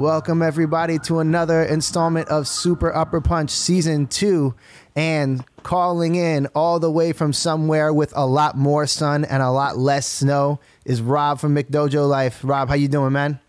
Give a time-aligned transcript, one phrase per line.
[0.00, 4.54] Welcome, everybody, to another installment of Super Upper Punch Season 2.
[4.96, 9.50] And calling in all the way from somewhere with a lot more sun and a
[9.50, 12.40] lot less snow is Rob from McDojo Life.
[12.42, 13.40] Rob, how you doing, man?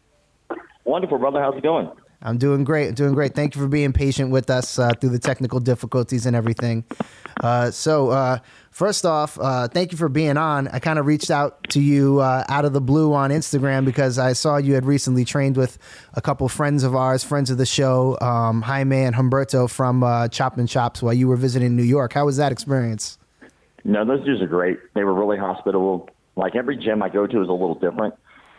[0.83, 1.39] Wonderful, brother.
[1.39, 1.89] How's it going?
[2.23, 2.89] I'm doing great.
[2.89, 3.33] I'm doing great.
[3.33, 6.83] Thank you for being patient with us uh, through the technical difficulties and everything.
[7.41, 8.37] Uh, so, uh,
[8.69, 10.67] first off, uh, thank you for being on.
[10.67, 14.19] I kind of reached out to you uh, out of the blue on Instagram because
[14.19, 15.79] I saw you had recently trained with
[16.13, 20.27] a couple friends of ours, friends of the show, um, Jaime and Humberto from uh,
[20.27, 22.13] Chop and Chops while you were visiting New York.
[22.13, 23.17] How was that experience?
[23.83, 24.77] No, those dudes are great.
[24.93, 26.07] They were really hospitable.
[26.35, 28.13] Like every gym I go to is a little different.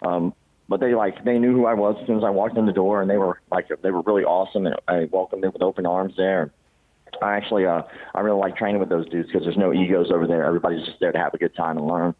[0.05, 0.35] Um,
[0.73, 2.73] but they like they knew who I was as soon as I walked in the
[2.73, 5.85] door, and they were like they were really awesome, and I welcomed them with open
[5.85, 6.51] arms there.
[7.21, 7.83] I actually uh,
[8.15, 10.47] I really like training with those dudes because there's no egos over there.
[10.47, 12.15] Everybody's just there to have a good time and learn.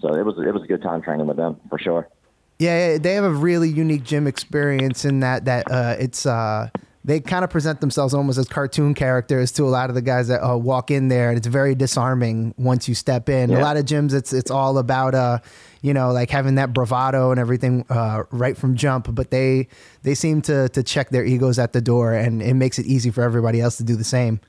[0.00, 2.08] So it was it was a good time training with them for sure.
[2.58, 6.70] Yeah, they have a really unique gym experience in that that uh, it's uh,
[7.04, 10.28] they kind of present themselves almost as cartoon characters to a lot of the guys
[10.28, 13.50] that uh, walk in there, and it's very disarming once you step in.
[13.50, 13.58] Yeah.
[13.58, 15.40] A lot of gyms, it's it's all about uh,
[15.80, 19.68] you know, like having that bravado and everything uh, right from jump, but they
[20.02, 23.10] they seem to to check their egos at the door, and it makes it easy
[23.10, 24.40] for everybody else to do the same.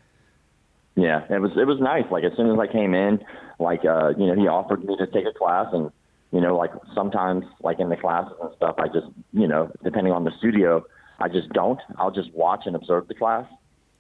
[0.96, 2.06] Yeah, it was it was nice.
[2.12, 3.24] Like as soon as I came in,
[3.60, 5.92] like uh, you know, he offered me to take a class, and
[6.32, 10.14] you know, like sometimes like in the classes and stuff, I just you know, depending
[10.14, 10.84] on the studio,
[11.20, 11.80] I just don't.
[11.98, 13.46] I'll just watch and observe the class.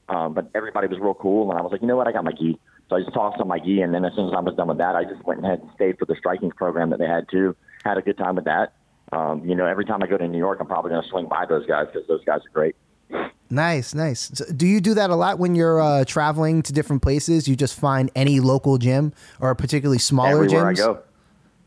[0.09, 2.23] Um, but everybody was real cool, and I was like, you know what, I got
[2.23, 2.59] my gi.
[2.89, 4.67] So I just tossed on my gi, and then as soon as I was done
[4.67, 7.29] with that, I just went ahead and stayed for the striking program that they had
[7.29, 7.55] too.
[7.85, 8.73] Had a good time with that.
[9.11, 11.27] Um, you know, every time I go to New York, I'm probably going to swing
[11.27, 12.75] by those guys because those guys are great.
[13.51, 14.31] Nice, nice.
[14.33, 17.47] So do you do that a lot when you're uh, traveling to different places?
[17.47, 20.59] You just find any local gym or a particularly smaller gym.
[20.59, 20.81] Everywhere gyms?
[20.81, 20.99] I go,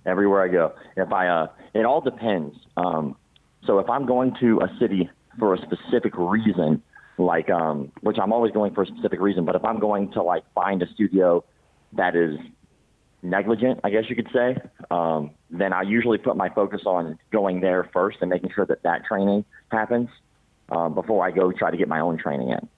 [0.07, 0.75] everywhere I go.
[0.97, 2.57] If I, uh, it all depends.
[2.77, 3.17] Um,
[3.65, 6.83] so if I'm going to a city for a specific reason,
[7.25, 10.23] like, um, which I'm always going for a specific reason, but if I'm going to
[10.23, 11.45] like find a studio
[11.95, 12.39] that is
[13.23, 14.57] negligent, I guess you could say,
[14.91, 18.83] um, then I usually put my focus on going there first and making sure that
[18.83, 20.09] that training happens
[20.71, 22.69] um, before I go try to get my own training in.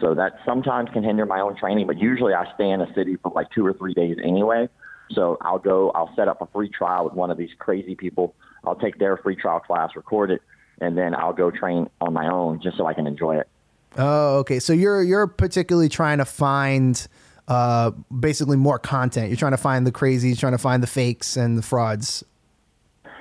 [0.00, 3.16] So that sometimes can hinder my own training, but usually I stay in a city
[3.22, 4.68] for like two or three days anyway.
[5.12, 8.34] So I'll go, I'll set up a free trial with one of these crazy people.
[8.64, 10.42] I'll take their free trial class, record it,
[10.80, 13.48] and then I'll go train on my own just so I can enjoy it.
[13.96, 14.58] Oh, okay.
[14.60, 17.06] So you're you're particularly trying to find
[17.48, 19.28] uh, basically more content.
[19.28, 22.24] You're trying to find the crazies, trying to find the fakes and the frauds.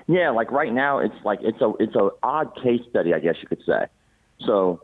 [0.08, 3.36] Yeah, like right now, it's like it's a it's a odd case study, I guess
[3.42, 3.88] you could say.
[4.46, 4.82] So,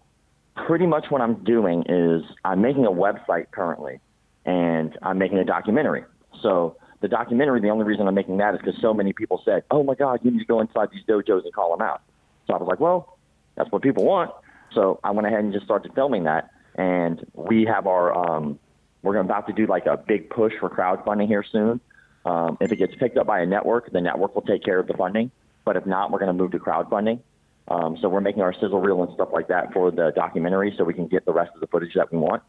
[0.55, 3.99] pretty much what I'm doing is I'm making a website currently,
[4.45, 6.05] and I'm making a documentary.
[6.41, 9.63] So the documentary, the only reason I'm making that is because so many people said,
[9.69, 12.01] "Oh my God, you need to go inside these dojos and call them out."
[12.47, 13.17] So I was like, "Well,
[13.55, 14.31] that's what people want."
[14.73, 18.59] So I went ahead and just started filming that, and we have our um,
[19.03, 21.81] we're about to do like a big push for crowdfunding here soon.
[22.25, 24.87] Um, if it gets picked up by a network, the network will take care of
[24.87, 25.31] the funding.
[25.65, 27.19] But if not, we're going to move to crowdfunding.
[27.67, 30.83] Um, so we're making our sizzle reel and stuff like that for the documentary, so
[30.83, 32.43] we can get the rest of the footage that we want.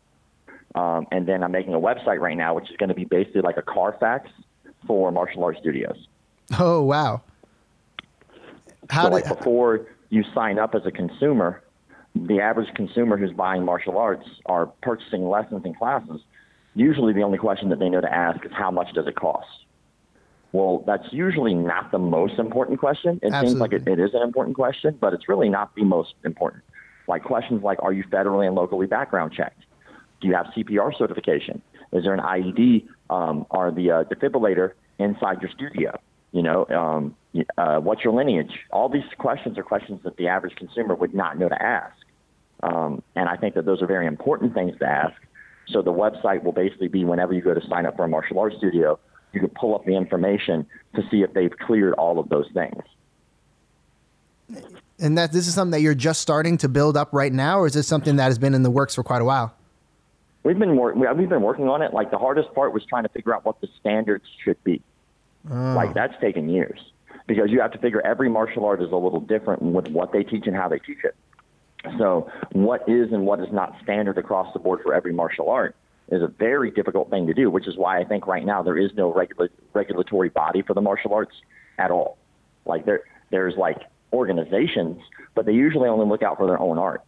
[0.75, 3.43] Um, and then I'm making a website right now, which is going to be basically
[3.43, 4.31] like a Carfax
[4.87, 6.09] for martial arts studios.
[6.59, 7.22] Oh wow!
[8.91, 11.62] How so did, like before you sign up as a consumer,
[12.14, 16.20] the average consumer who's buying martial arts are purchasing lessons and classes.
[16.74, 19.48] Usually, the only question that they know to ask is how much does it cost.
[20.52, 23.18] Well, that's usually not the most important question.
[23.22, 26.14] It seems like it, it is an important question, but it's really not the most
[26.24, 26.62] important.
[27.08, 29.64] Like questions like, are you federally and locally background checked?
[30.20, 31.62] Do you have CPR certification?
[31.92, 35.98] Is there an AED um, or the uh, defibrillator inside your studio?
[36.32, 37.16] You know, um,
[37.58, 38.52] uh, what's your lineage?
[38.70, 41.96] All these questions are questions that the average consumer would not know to ask.
[42.62, 45.14] Um, and I think that those are very important things to ask.
[45.68, 48.38] So the website will basically be whenever you go to sign up for a martial
[48.38, 48.98] arts studio,
[49.32, 52.82] you can pull up the information to see if they've cleared all of those things.
[54.98, 57.66] and that this is something that you're just starting to build up right now, or
[57.66, 59.54] is this something that has been in the works for quite a while?
[60.44, 61.92] We've been we've been working on it.
[61.94, 64.82] Like the hardest part was trying to figure out what the standards should be.
[65.48, 66.78] Like that's taken years
[67.26, 70.22] because you have to figure every martial art is a little different with what they
[70.24, 71.15] teach and how they teach it.
[71.98, 75.74] So what is and what is not standard across the board for every martial art
[76.10, 78.76] is a very difficult thing to do, which is why I think right now there
[78.76, 81.34] is no regula- regulatory body for the martial arts
[81.78, 82.18] at all.
[82.66, 83.78] Like there, there's like
[84.12, 85.00] organizations,
[85.34, 87.02] but they usually only look out for their own art.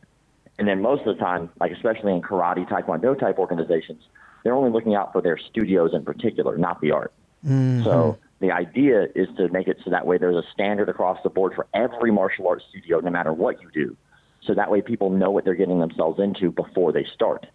[0.58, 4.02] And then most of the time, like especially in karate, taekwondo type organizations,
[4.42, 7.12] they're only looking out for their studios in particular, not the art.
[7.44, 7.84] Mm-hmm.
[7.84, 11.30] So the idea is to make it so that way there's a standard across the
[11.30, 13.96] board for every martial arts studio, no matter what you do.
[14.46, 17.46] So that way people know what they're getting themselves into before they start.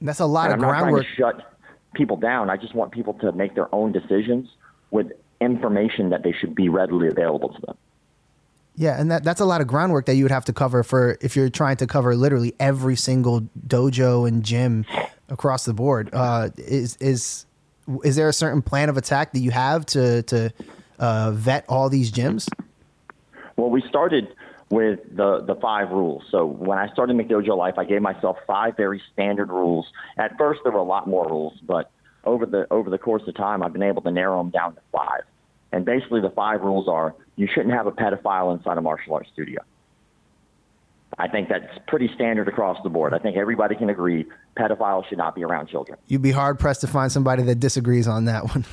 [0.00, 1.06] That's a lot and of I'm not groundwork.
[1.16, 1.52] trying to shut
[1.94, 2.50] people down.
[2.50, 4.48] I just want people to make their own decisions
[4.90, 7.76] with information that they should be readily available to them.
[8.76, 11.18] Yeah, and that, that's a lot of groundwork that you would have to cover for
[11.20, 14.84] if you're trying to cover literally every single dojo and gym
[15.28, 16.10] across the board.
[16.12, 17.44] Uh, is is
[18.04, 20.52] is there a certain plan of attack that you have to to
[21.00, 22.48] uh, vet all these gyms?
[23.56, 24.28] Well, we started
[24.70, 26.22] with the the five rules.
[26.30, 29.86] So when I started McDojo Life, I gave myself five very standard rules.
[30.16, 31.90] At first, there were a lot more rules, but
[32.24, 34.80] over the over the course of time, I've been able to narrow them down to
[34.92, 35.22] five.
[35.72, 39.30] And basically, the five rules are: you shouldn't have a pedophile inside a martial arts
[39.32, 39.62] studio.
[41.18, 43.14] I think that's pretty standard across the board.
[43.14, 44.26] I think everybody can agree
[44.56, 45.98] pedophiles should not be around children.
[46.06, 48.64] You'd be hard pressed to find somebody that disagrees on that one.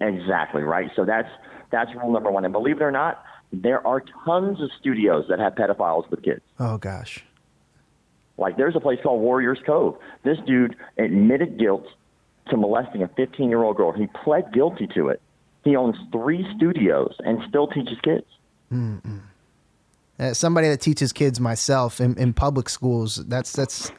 [0.00, 0.90] Exactly right.
[0.94, 1.28] So that's
[1.72, 2.44] that's rule number one.
[2.44, 6.40] And believe it or not, there are tons of studios that have pedophiles with kids.
[6.58, 7.24] Oh gosh.
[8.38, 9.96] Like there's a place called Warriors Cove.
[10.24, 11.86] This dude admitted guilt
[12.48, 13.92] to molesting a 15 year old girl.
[13.92, 15.20] He pled guilty to it.
[15.64, 18.26] He owns three studios and still teaches kids.
[20.18, 23.90] As somebody that teaches kids myself in, in public schools, that's that's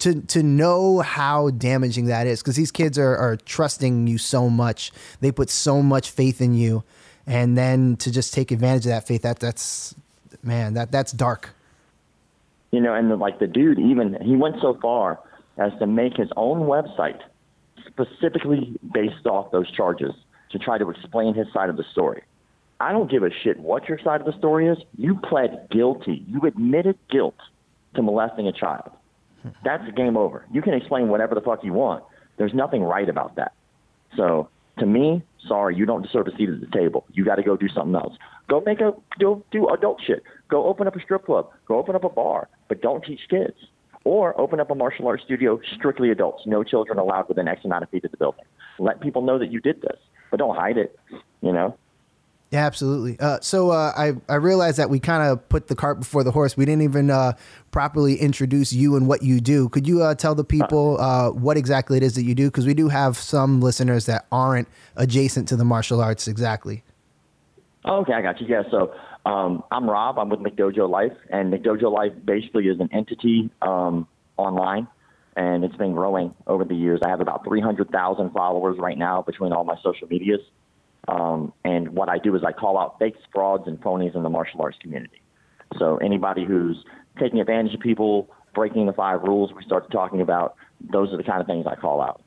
[0.00, 4.50] to to know how damaging that is because these kids are, are trusting you so
[4.50, 4.92] much.
[5.20, 6.84] They put so much faith in you,
[7.28, 9.94] and then to just take advantage of that faith, that that's
[10.42, 11.50] man, that that's dark.
[12.72, 15.20] You know, and the, like the dude even he went so far
[15.58, 17.20] as to make his own website
[17.86, 20.12] specifically based off those charges
[20.50, 22.22] to try to explain his side of the story.
[22.80, 24.78] I don't give a shit what your side of the story is.
[24.96, 26.24] You pled guilty.
[26.28, 27.34] You admitted guilt
[27.94, 28.90] to molesting a child.
[29.64, 30.46] That's game over.
[30.52, 32.04] You can explain whatever the fuck you want.
[32.38, 33.52] There's nothing right about that.
[34.16, 34.48] So
[34.78, 37.04] to me, sorry, you don't deserve a seat at the table.
[37.12, 38.14] You got to go do something else.
[38.48, 40.22] Go make a go do adult shit.
[40.48, 41.50] Go open up a strip club.
[41.66, 43.56] Go open up a bar, but don't teach kids.
[44.04, 47.82] Or open up a martial arts studio strictly adults, no children allowed within X amount
[47.82, 48.44] of feet of the building.
[48.78, 49.98] Let people know that you did this,
[50.30, 50.98] but don't hide it.
[51.42, 51.76] You know.
[52.50, 53.18] Yeah, absolutely.
[53.20, 56.30] Uh, so uh, I I realized that we kind of put the cart before the
[56.30, 56.56] horse.
[56.56, 57.34] We didn't even uh,
[57.72, 59.68] properly introduce you and what you do.
[59.68, 62.46] Could you uh, tell the people uh, what exactly it is that you do?
[62.46, 64.66] Because we do have some listeners that aren't
[64.96, 66.84] adjacent to the martial arts exactly.
[67.84, 68.46] Okay, I got you.
[68.46, 68.94] Yeah, so
[69.26, 70.18] um, I'm Rob.
[70.18, 74.08] I'm with McDojo Life, and McDojo Life basically is an entity um,
[74.38, 74.88] online,
[75.36, 77.00] and it's been growing over the years.
[77.04, 80.40] I have about 300,000 followers right now between all my social medias.
[81.08, 84.28] Um, and what I do is I call out fakes, frauds, and phonies in the
[84.28, 85.20] martial arts community.
[85.78, 86.84] So anybody who's
[87.18, 91.22] taking advantage of people, breaking the five rules we started talking about, those are the
[91.22, 92.22] kind of things I call out.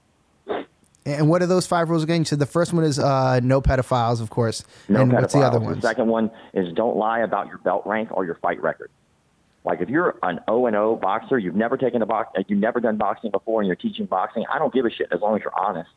[1.05, 2.25] And what are those five rules again?
[2.25, 4.63] So the first one is uh, no pedophiles, of course.
[4.87, 5.21] No and pedophiles.
[5.21, 5.75] what's the other one?
[5.75, 8.91] The second one is don't lie about your belt rank or your fight record.
[9.63, 12.79] Like if you're an O and O boxer, you've never taken a box, you've never
[12.79, 14.45] done boxing before, and you're teaching boxing.
[14.51, 15.89] I don't give a shit as long as you're honest.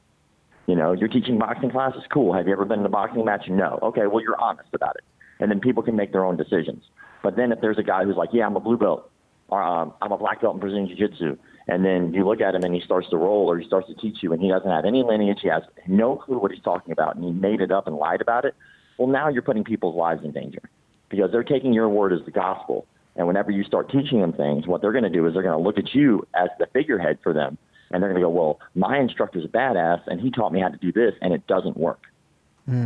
[0.67, 2.33] You know, you're teaching boxing classes, cool.
[2.33, 3.49] Have you ever been in a boxing match?
[3.49, 3.79] No.
[3.83, 5.05] Okay, well you're honest about it,
[5.41, 6.85] and then people can make their own decisions.
[7.23, 9.11] But then if there's a guy who's like, yeah, I'm a blue belt,
[9.49, 11.37] or um, I'm a black belt in Brazilian Jiu-Jitsu,
[11.69, 13.95] and then you look at him and he starts to roll or he starts to
[13.95, 16.93] teach you, and he doesn't have any lineage, he has no clue what he's talking
[16.93, 18.55] about, and he made it up and lied about it.
[18.99, 20.63] Well, now you're putting people's lives in danger
[21.09, 22.87] because they're taking your word as the gospel.
[23.17, 25.57] And whenever you start teaching them things, what they're going to do is they're going
[25.57, 27.59] to look at you as the figurehead for them.
[27.95, 30.67] And they're going to go, well, my instructor's a badass, and he taught me how
[30.67, 32.03] to do this, and it doesn't work.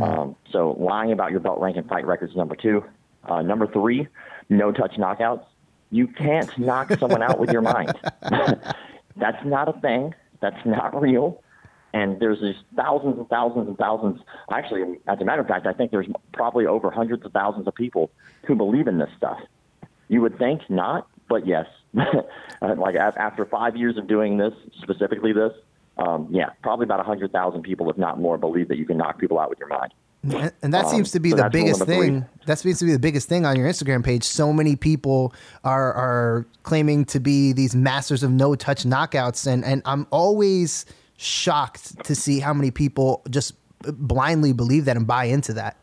[0.03, 2.83] Um, so lying about your belt rank and fight records is number two.
[3.23, 4.07] Uh, number three,
[4.49, 5.45] no touch knockouts.
[5.89, 7.93] You can't knock someone out with your mind.
[8.21, 10.13] That's not a thing.
[10.41, 11.41] That's not real.
[11.91, 14.21] And there's these thousands and thousands and thousands.
[14.51, 17.73] Actually, as a matter of fact, I think there's probably over hundreds of thousands of
[17.73, 18.11] people
[18.45, 19.39] who believe in this stuff.
[20.07, 21.65] You would think not, but yes.
[22.61, 25.53] Like after five years of doing this, specifically this,
[25.97, 29.39] um, yeah, probably about 100,000 people, if not more, believe that you can knock people
[29.39, 29.93] out with your mind.
[30.23, 32.25] And, and that Um, seems to be so the biggest thing.
[32.45, 34.23] That seems to be the biggest thing on your Instagram page.
[34.25, 39.63] So many people are are claiming to be these masters of no touch knockouts, and
[39.63, 43.53] and I'm always shocked to see how many people just
[43.83, 45.77] blindly believe that and buy into that.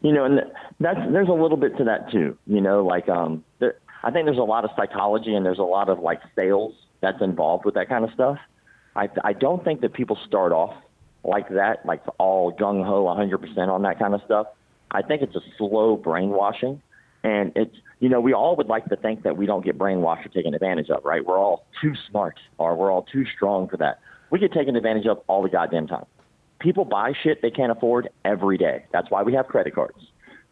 [0.00, 0.40] you know, and
[0.80, 2.36] that's there's a little bit to that too.
[2.46, 5.62] You know, like um, there, I think there's a lot of psychology and there's a
[5.62, 8.38] lot of like sales that's involved with that kind of stuff.
[8.94, 10.74] I I don't think that people start off
[11.24, 14.46] like that, like all gung ho, 100% on that kind of stuff.
[14.90, 16.80] I think it's a slow brainwashing,
[17.24, 20.26] and it's you know we all would like to think that we don't get brainwashed
[20.26, 21.24] or taken advantage of, right?
[21.24, 24.00] We're all too smart or we're all too strong for that.
[24.30, 26.06] We get taken advantage of all the goddamn time
[26.58, 28.84] people buy shit they can't afford every day.
[28.92, 29.98] That's why we have credit cards.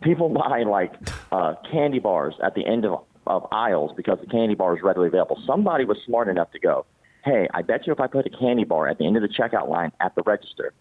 [0.02, 0.92] People buy like
[1.32, 5.08] uh, candy bars at the end of, of aisles because the candy bar is readily
[5.08, 5.40] available.
[5.46, 6.86] Somebody was smart enough to go,
[7.24, 9.28] hey, I bet you if I put a candy bar at the end of the
[9.28, 10.72] checkout line at the register,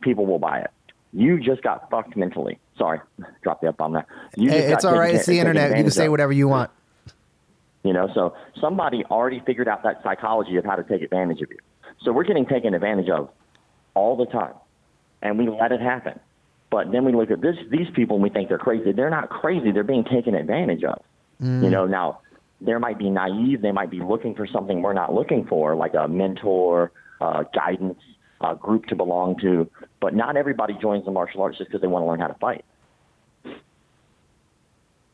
[0.00, 0.70] people will buy it.
[1.12, 2.58] You just got fucked mentally.
[2.76, 3.00] Sorry,
[3.42, 4.06] drop the up on that.
[4.36, 5.14] You hey, it's all right.
[5.14, 5.76] It's the internet.
[5.76, 6.70] You can say whatever you want.
[7.82, 11.50] You know, so somebody already figured out that psychology of how to take advantage of
[11.50, 11.58] you.
[12.02, 13.30] So we're getting taken advantage of
[13.94, 14.54] all the time,
[15.22, 16.18] and we let it happen.
[16.70, 18.92] But then we look at this, these people and we think they're crazy.
[18.92, 19.70] They're not crazy.
[19.70, 21.00] They're being taken advantage of.
[21.42, 21.64] Mm.
[21.64, 22.20] You know, now
[22.60, 23.62] they might be naive.
[23.62, 28.00] They might be looking for something we're not looking for, like a mentor, uh, guidance,
[28.40, 29.70] uh, group to belong to.
[30.00, 32.34] But not everybody joins the martial arts just because they want to learn how to
[32.34, 32.64] fight.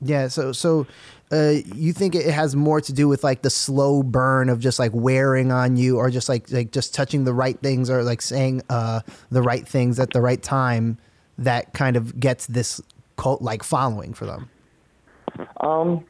[0.00, 0.28] Yeah.
[0.28, 0.86] So, so
[1.30, 4.78] uh, you think it has more to do with like the slow burn of just
[4.78, 8.20] like wearing on you, or just like like just touching the right things, or like
[8.20, 9.00] saying uh,
[9.30, 10.98] the right things at the right time
[11.38, 12.80] that kind of gets this
[13.16, 14.50] cult like following for them?
[15.60, 16.04] Um,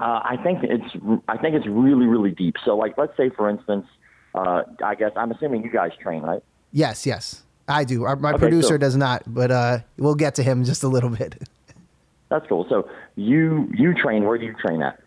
[0.00, 2.56] uh, I think it's I think it's really really deep.
[2.64, 3.86] So like let's say for instance,
[4.34, 6.42] uh, I guess I'm assuming you guys train right?
[6.72, 8.04] Yes, yes, I do.
[8.04, 10.88] Our, my okay, producer so, does not, but uh, we'll get to him just a
[10.88, 11.48] little bit.
[12.28, 12.66] That's cool.
[12.68, 14.24] So you you train.
[14.24, 15.00] Where do you train at?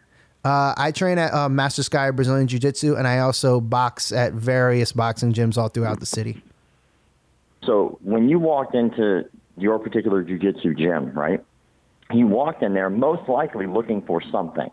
[0.46, 4.34] Uh, I train at uh, Master Sky Brazilian Jiu Jitsu, and I also box at
[4.34, 6.42] various boxing gyms all throughout the city.
[7.66, 9.26] So when you walked into
[9.58, 11.44] your particular jiu-jitsu gym, right?
[12.14, 14.70] You walked in there most likely looking for something,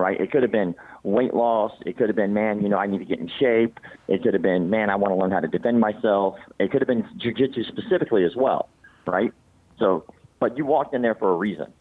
[0.00, 0.20] right?
[0.20, 1.72] It could have been weight loss.
[1.86, 3.78] It could have been, man, you know, I need to get in shape.
[4.08, 6.36] It could have been, man, I want to learn how to defend myself.
[6.58, 8.68] It could have been jiu-jitsu specifically as well,
[9.06, 9.32] right?
[9.78, 10.04] So,
[10.40, 11.72] but you walked in there for a reason.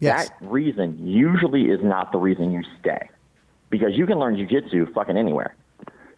[0.00, 0.30] Yes.
[0.30, 3.10] That reason usually is not the reason you stay
[3.68, 5.54] because you can learn jiu-jitsu fucking anywhere.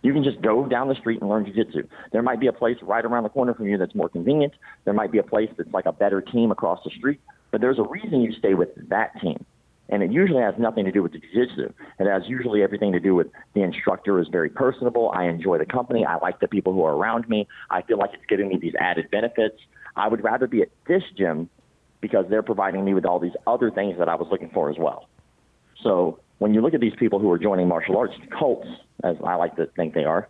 [0.02, 1.86] You can just go down the street and learn jiu-jitsu.
[2.10, 4.52] There might be a place right around the corner from you that's more convenient.
[4.84, 7.78] There might be a place that's like a better team across the street, but there's
[7.78, 9.44] a reason you stay with that team.
[9.92, 11.70] And it usually has nothing to do with the jiu-jitsu.
[12.00, 15.12] It has usually everything to do with the instructor is very personable.
[15.14, 16.06] I enjoy the company.
[16.06, 17.46] I like the people who are around me.
[17.70, 19.56] I feel like it's giving me these added benefits.
[19.94, 21.50] I would rather be at this gym
[22.00, 24.78] because they're providing me with all these other things that I was looking for as
[24.78, 25.10] well.
[25.82, 28.66] So when you look at these people who are joining martial arts cults,
[29.04, 30.26] as I like to think they are,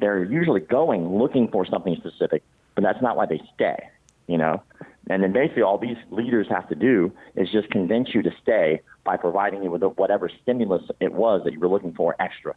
[0.00, 2.42] they're usually going looking for something specific,
[2.74, 3.88] but that's not why they stay,
[4.26, 4.62] you know?
[5.10, 8.80] And then basically all these leaders have to do is just convince you to stay
[9.04, 12.54] by providing you with whatever stimulus it was that you were looking for extra.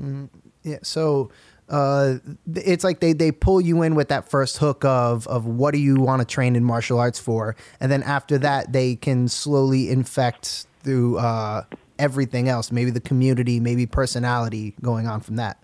[0.00, 0.28] Mm,
[0.62, 0.78] yeah.
[0.82, 1.30] So
[1.68, 2.16] uh,
[2.54, 5.78] it's like they, they pull you in with that first hook of, of what do
[5.78, 7.56] you want to train in martial arts for?
[7.80, 11.64] And then after that, they can slowly infect through uh,
[11.98, 15.62] everything else, maybe the community, maybe personality going on from that.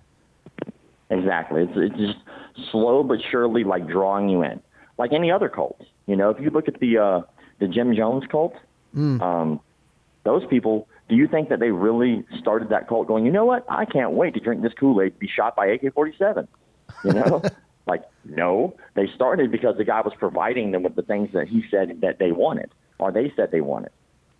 [1.11, 1.63] Exactly.
[1.63, 4.61] It's, it's just slow but surely like drawing you in,
[4.99, 5.81] like any other cult.
[6.07, 7.21] You know, if you look at the uh,
[7.59, 8.55] the Jim Jones cult,
[8.95, 9.21] mm.
[9.21, 9.61] um,
[10.25, 10.89] those people.
[11.07, 13.27] Do you think that they really started that cult going?
[13.27, 13.67] You know what?
[13.69, 16.49] I can't wait to drink this Kool Aid, be shot by AK-47.
[17.05, 17.43] You know,
[17.87, 21.63] like no, they started because the guy was providing them with the things that he
[21.71, 23.91] said that they wanted, or they said they wanted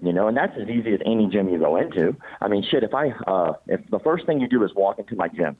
[0.03, 2.17] you know, and that's as easy as any gym you go into.
[2.41, 5.17] I mean, shit, if I, uh, if the first thing you do is walk into
[5.17, 5.57] my gym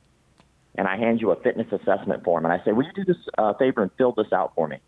[0.77, 3.17] and I hand you a fitness assessment form and I say, will you do this
[3.39, 4.79] uh, favor and fill this out for me?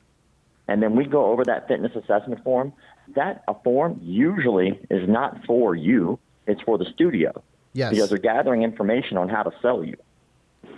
[0.68, 2.72] And then we go over that fitness assessment form.
[3.14, 7.42] That a form usually is not for you; it's for the studio.
[7.72, 7.90] Yes.
[7.92, 9.96] Because they're gathering information on how to sell you.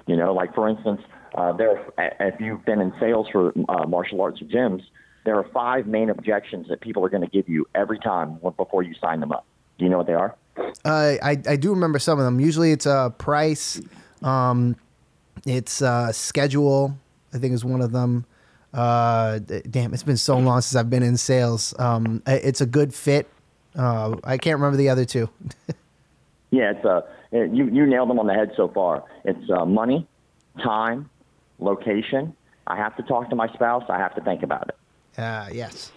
[0.06, 1.00] You know, like for instance,
[1.34, 1.86] uh, there.
[2.20, 4.82] If you've been in sales for uh, martial arts gyms,
[5.24, 8.82] there are five main objections that people are going to give you every time before
[8.82, 9.46] you sign them up.
[9.78, 10.36] Do you know what they are?
[10.84, 12.40] Uh, I I do remember some of them.
[12.40, 13.80] Usually it's a uh, price,
[14.22, 14.76] um,
[15.46, 16.96] it's uh, schedule.
[17.32, 18.24] I think is one of them.
[18.72, 21.74] Uh, damn, it's been so long since I've been in sales.
[21.78, 23.26] Um, it's a good fit.
[23.76, 25.28] Uh, I can't remember the other two.
[26.50, 27.02] yeah, it's uh,
[27.32, 29.04] you you nailed them on the head so far.
[29.24, 30.06] It's uh, money,
[30.62, 31.08] time,
[31.58, 32.34] location.
[32.66, 33.84] I have to talk to my spouse.
[33.88, 35.20] I have to think about it.
[35.20, 35.92] Uh, yes.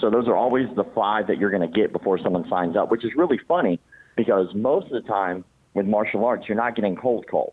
[0.00, 2.90] So those are always the five that you're going to get before someone signs up,
[2.90, 3.78] which is really funny
[4.16, 5.44] because most of the time
[5.74, 7.52] with martial arts, you're not getting cold called.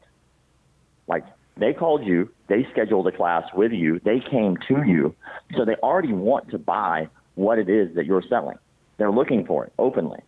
[1.10, 1.25] Like
[1.58, 5.16] they called you, they scheduled a class with you, they came to you,
[5.58, 8.58] so they already want to buy what it is that you're selling.
[8.98, 10.20] They're looking for it openly.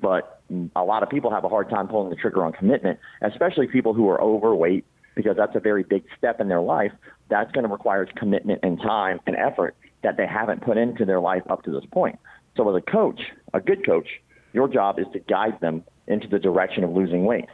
[0.00, 0.40] But
[0.76, 3.94] a lot of people have a hard time pulling the trigger on commitment, especially people
[3.94, 4.84] who are overweight,
[5.14, 6.92] because that's a very big step in their life.
[7.28, 11.20] That's going to require commitment and time and effort that they haven't put into their
[11.20, 12.18] life up to this point.
[12.56, 13.20] So, as a coach,
[13.52, 14.08] a good coach,
[14.52, 17.46] your job is to guide them into the direction of losing weight.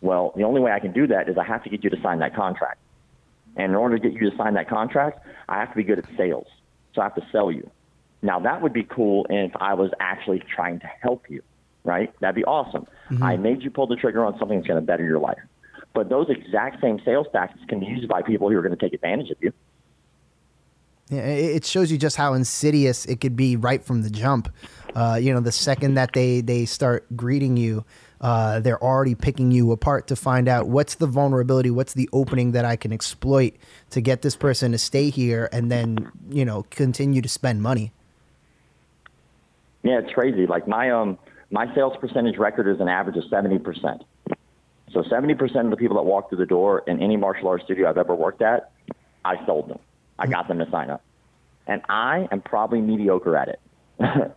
[0.00, 2.00] Well, the only way I can do that is I have to get you to
[2.02, 2.78] sign that contract.
[3.56, 5.98] And in order to get you to sign that contract, I have to be good
[5.98, 6.46] at sales.
[6.94, 7.70] So I have to sell you.
[8.22, 11.42] Now that would be cool if I was actually trying to help you,
[11.84, 12.12] right?
[12.20, 12.86] That'd be awesome.
[13.10, 13.22] Mm-hmm.
[13.22, 15.38] I made you pull the trigger on something that's going to better your life.
[15.94, 18.80] But those exact same sales tactics can be used by people who are going to
[18.80, 19.52] take advantage of you.
[21.08, 24.48] Yeah, it shows you just how insidious it could be right from the jump.
[24.94, 27.84] Uh, you know, the second that they they start greeting you,
[28.20, 32.52] uh, they're already picking you apart to find out what's the vulnerability, what's the opening
[32.52, 33.54] that I can exploit
[33.90, 37.92] to get this person to stay here, and then you know continue to spend money.
[39.82, 40.46] Yeah, it's crazy.
[40.46, 41.18] Like my um
[41.50, 44.02] my sales percentage record is an average of seventy percent.
[44.92, 47.88] So 70% of the people that walk through the door in any martial arts studio
[47.88, 48.72] I've ever worked at,
[49.24, 49.78] I sold them.
[50.18, 51.02] I got them to sign up.
[51.66, 53.60] And I am probably mediocre at it.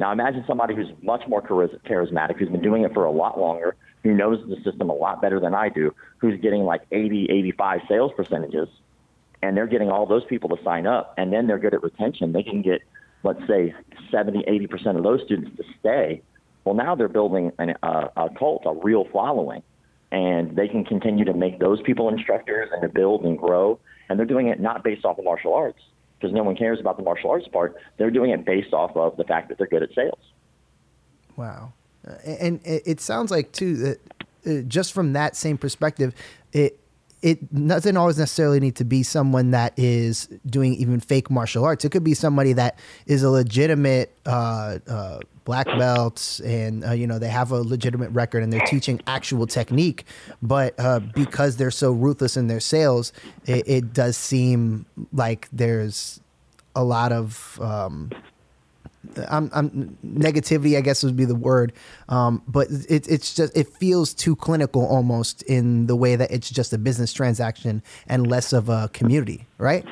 [0.00, 3.76] now imagine somebody who's much more charismatic, who's been doing it for a lot longer,
[4.02, 7.80] who knows the system a lot better than I do, who's getting like 80, 85
[7.86, 8.68] sales percentages,
[9.42, 12.32] and they're getting all those people to sign up, and then they're good at retention.
[12.32, 12.80] They can get,
[13.24, 13.74] let's say,
[14.10, 16.22] 70, 80% of those students to stay.
[16.64, 19.62] Well, now they're building an, uh, a cult, a real following
[20.12, 23.78] and they can continue to make those people instructors and to build and grow.
[24.08, 25.80] And they're doing it not based off of martial arts
[26.20, 27.76] because no one cares about the martial arts part.
[27.96, 30.20] They're doing it based off of the fact that they're good at sales.
[31.36, 31.72] Wow.
[32.24, 33.98] And it sounds like, too, that
[34.46, 36.14] uh, just from that same perspective,
[36.52, 36.78] it
[37.22, 41.84] it doesn't always necessarily need to be someone that is doing even fake martial arts.
[41.84, 45.20] It could be somebody that is a legitimate uh, uh,
[45.50, 49.48] black belts and uh, you know they have a legitimate record and they're teaching actual
[49.48, 50.04] technique.
[50.40, 53.12] But uh, because they're so ruthless in their sales,
[53.46, 56.20] it, it does seem like there's
[56.76, 58.12] a lot of um,
[59.28, 61.72] I'm, I'm, negativity, I guess would be the word.
[62.08, 66.48] Um, but it, it's just it feels too clinical almost in the way that it's
[66.48, 69.84] just a business transaction and less of a community, right?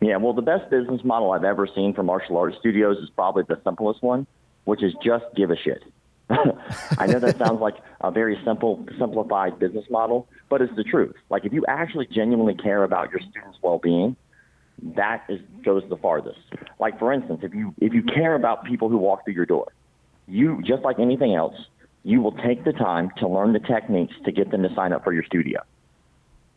[0.00, 3.44] Yeah, well, the best business model I've ever seen for martial arts studios is probably
[3.48, 4.26] the simplest one,
[4.64, 5.82] which is just give a shit.
[6.98, 11.14] I know that sounds like a very simple, simplified business model, but it's the truth.
[11.30, 14.16] Like if you actually genuinely care about your students' well-being,
[14.96, 16.40] that is goes the farthest.
[16.78, 19.72] Like for instance, if you if you care about people who walk through your door,
[20.26, 21.56] you just like anything else,
[22.04, 25.04] you will take the time to learn the techniques to get them to sign up
[25.04, 25.60] for your studio.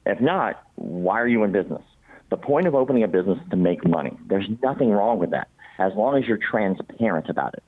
[0.06, 1.82] If not, why are you in business?
[2.30, 4.18] The point of opening a business is to make money.
[4.28, 7.64] There's nothing wrong with that as long as you're transparent about it.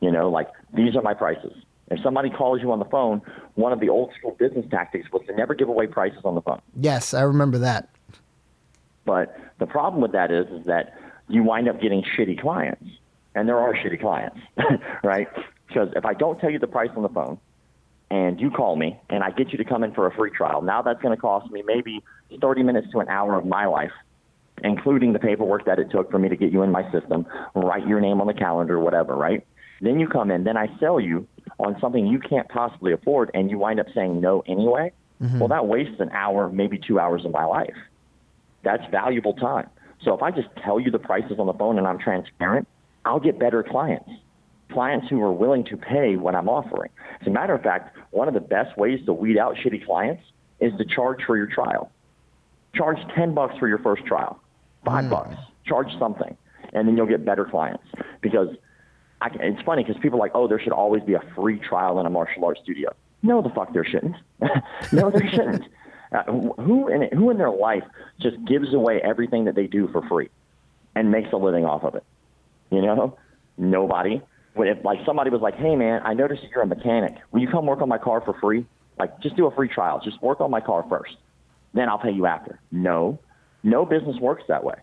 [0.00, 1.52] You know, like these are my prices.
[1.90, 3.22] If somebody calls you on the phone,
[3.54, 6.42] one of the old school business tactics was to never give away prices on the
[6.42, 6.60] phone.
[6.74, 7.88] Yes, I remember that.
[9.04, 12.84] But the problem with that is, is that you wind up getting shitty clients,
[13.34, 14.38] and there are shitty clients,
[15.04, 15.28] right?
[15.68, 17.38] Because if I don't tell you the price on the phone,
[18.10, 20.62] and you call me, and I get you to come in for a free trial,
[20.62, 22.02] now that's going to cost me maybe
[22.40, 23.92] 30 minutes to an hour of my life,
[24.62, 27.86] including the paperwork that it took for me to get you in my system, write
[27.86, 29.46] your name on the calendar, whatever, right?
[29.80, 31.26] Then you come in, then I sell you
[31.58, 34.92] on something you can't possibly afford, and you wind up saying no anyway.
[35.22, 35.38] Mm-hmm.
[35.38, 37.74] Well, that wastes an hour, maybe two hours of my life
[38.66, 39.70] that's valuable time.
[40.02, 42.66] So if I just tell you the prices on the phone and I'm transparent,
[43.04, 44.10] I'll get better clients,
[44.72, 46.90] clients who are willing to pay what I'm offering.
[47.20, 50.22] As a matter of fact, one of the best ways to weed out shitty clients
[50.58, 51.92] is to charge for your trial.
[52.74, 54.40] Charge 10 bucks for your first trial,
[54.84, 55.10] 5 mm.
[55.10, 56.36] bucks, charge something,
[56.72, 57.84] and then you'll get better clients.
[58.20, 58.48] Because
[59.26, 61.98] I, it's funny because people are like, oh, there should always be a free trial
[61.98, 62.90] in a martial arts studio.
[63.22, 64.16] No, the fuck there shouldn't.
[64.92, 65.64] no, there shouldn't.
[66.12, 67.82] Uh, who in who in their life
[68.20, 70.28] just gives away everything that they do for free
[70.94, 72.04] and makes a living off of it?
[72.70, 73.18] You know,
[73.58, 74.22] nobody.
[74.54, 77.16] If like somebody was like, "Hey man, I noticed you're a mechanic.
[77.32, 78.66] Will you come work on my car for free?
[78.98, 80.00] Like, just do a free trial.
[80.02, 81.16] Just work on my car first,
[81.74, 83.18] then I'll pay you after." No,
[83.64, 84.76] no business works that way.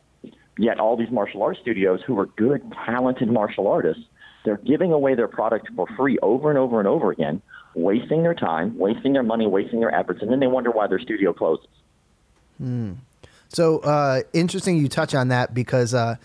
[0.57, 4.03] Yet all these martial arts studios who are good, talented martial artists,
[4.45, 7.41] they're giving away their product for free over and over and over again
[7.75, 10.99] wasting their time, wasting their money, wasting their efforts, and then they wonder why their
[10.99, 11.67] studio closes.
[12.57, 12.93] Hmm.
[13.49, 16.15] So uh, interesting you touch on that because uh,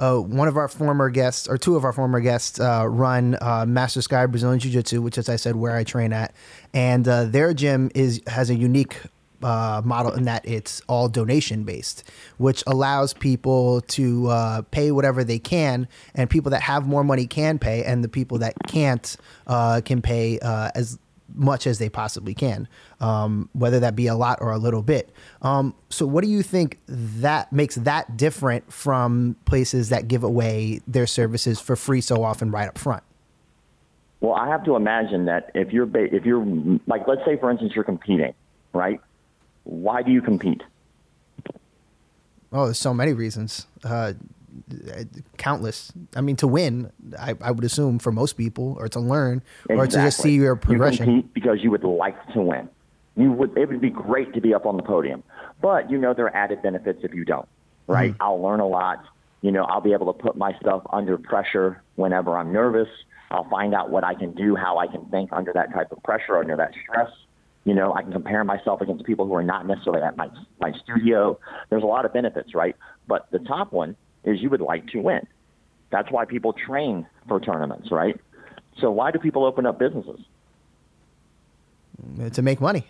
[0.00, 3.66] uh, one of our former guests, or two of our former guests, uh, run uh,
[3.66, 6.34] Master Sky Brazilian Jiu Jitsu, which, as I said, where I train at,
[6.72, 9.00] and uh, their gym is has a unique
[9.42, 12.04] uh, model in that it's all donation based,
[12.38, 17.26] which allows people to uh, pay whatever they can, and people that have more money
[17.26, 20.98] can pay, and the people that can't uh, can pay uh, as
[21.34, 22.68] much as they possibly can,
[23.00, 25.10] um, whether that be a lot or a little bit.
[25.42, 30.80] Um, so, what do you think that makes that different from places that give away
[30.86, 33.02] their services for free so often right up front?
[34.20, 36.44] Well, I have to imagine that if you're if you're
[36.86, 38.34] like, let's say for instance, you're competing,
[38.72, 39.00] right?
[39.68, 40.62] Why do you compete?
[42.50, 43.66] Oh, there's so many reasons.
[43.84, 44.14] Uh,
[45.36, 45.92] countless.
[46.16, 49.86] I mean, to win, I, I would assume for most people, or to learn, or
[49.86, 51.06] to just see your progression.
[51.06, 52.70] You compete because you would like to win.
[53.16, 53.58] You would.
[53.58, 55.22] It would be great to be up on the podium,
[55.60, 57.48] but you know there are added benefits if you don't.
[57.86, 58.12] Right?
[58.12, 58.22] Mm-hmm.
[58.22, 59.04] I'll learn a lot.
[59.42, 62.88] You know, I'll be able to put myself under pressure whenever I'm nervous.
[63.30, 66.02] I'll find out what I can do, how I can think under that type of
[66.02, 67.10] pressure, under that stress.
[67.68, 70.72] You know, I can compare myself against people who are not necessarily at my my
[70.82, 71.38] studio.
[71.68, 72.74] There's a lot of benefits, right?
[73.06, 75.26] But the top one is you would like to win.
[75.90, 78.18] That's why people train for tournaments, right?
[78.80, 80.18] So why do people open up businesses?
[82.32, 82.86] to make money.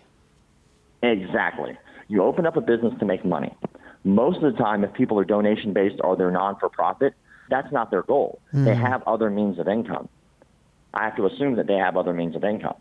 [1.03, 1.77] Exactly.
[2.07, 3.53] You open up a business to make money.
[4.05, 7.15] Most of the time, if people are donation based or they're non for profit,
[7.49, 8.39] that's not their goal.
[8.53, 8.81] They hmm.
[8.81, 10.07] have other means of income.
[10.93, 12.77] I have to assume that they have other means of income.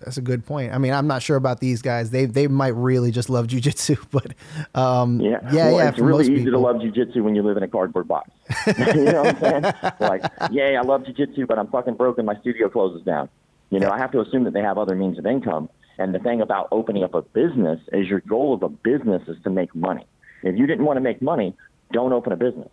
[0.00, 0.72] That's a good point.
[0.72, 2.10] I mean, I'm not sure about these guys.
[2.10, 4.34] They they might really just love jujitsu, but
[4.78, 5.88] um, Yeah, yeah, well, yeah.
[5.88, 6.52] It's for really easy people.
[6.52, 8.30] to love jujitsu when you live in a cardboard box.
[8.66, 9.94] you know what I'm saying?
[10.00, 13.28] Like, yeah, I love jujitsu, but I'm fucking broke and my studio closes down.
[13.70, 15.68] You know, I have to assume that they have other means of income.
[15.98, 19.36] And the thing about opening up a business is your goal of a business is
[19.44, 20.06] to make money.
[20.42, 21.54] If you didn't want to make money,
[21.92, 22.70] don't open a business.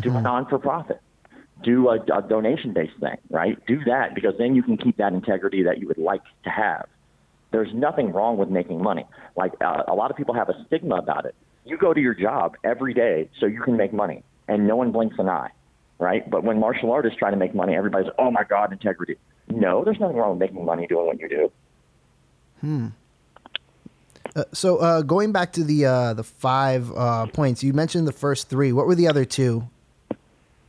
[0.00, 1.00] Do a non for profit.
[1.62, 3.58] Do a, a donation based thing, right?
[3.66, 6.86] Do that because then you can keep that integrity that you would like to have.
[7.50, 9.06] There's nothing wrong with making money.
[9.36, 11.34] Like uh, a lot of people have a stigma about it.
[11.64, 14.92] You go to your job every day so you can make money, and no one
[14.92, 15.50] blinks an eye,
[15.98, 16.28] right?
[16.28, 19.16] But when martial artists try to make money, everybody's, oh my God, integrity.
[19.48, 21.52] No, there's nothing wrong with making money doing what you do.
[24.36, 28.12] Uh, so uh, going back to the uh, the five uh, points, you mentioned the
[28.12, 28.72] first three.
[28.72, 29.68] What were the other two?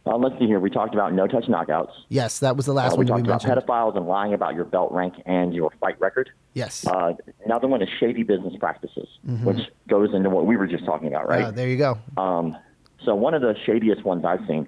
[0.09, 0.59] Uh, let's see here.
[0.59, 1.91] We talked about no touch knockouts.
[2.09, 3.67] Yes, that was the last Uh, we one talked we about mentioned.
[3.67, 6.31] pedophiles and lying about your belt rank and your fight record.
[6.53, 6.85] yes.
[6.87, 7.13] Uh,
[7.45, 9.07] another one is shady business practices,
[9.43, 11.43] which goes into what we were just talking about, right?
[11.45, 11.97] Uh, there you go.
[12.17, 12.57] Um,
[13.05, 14.67] so one of the shadiest ones I've seen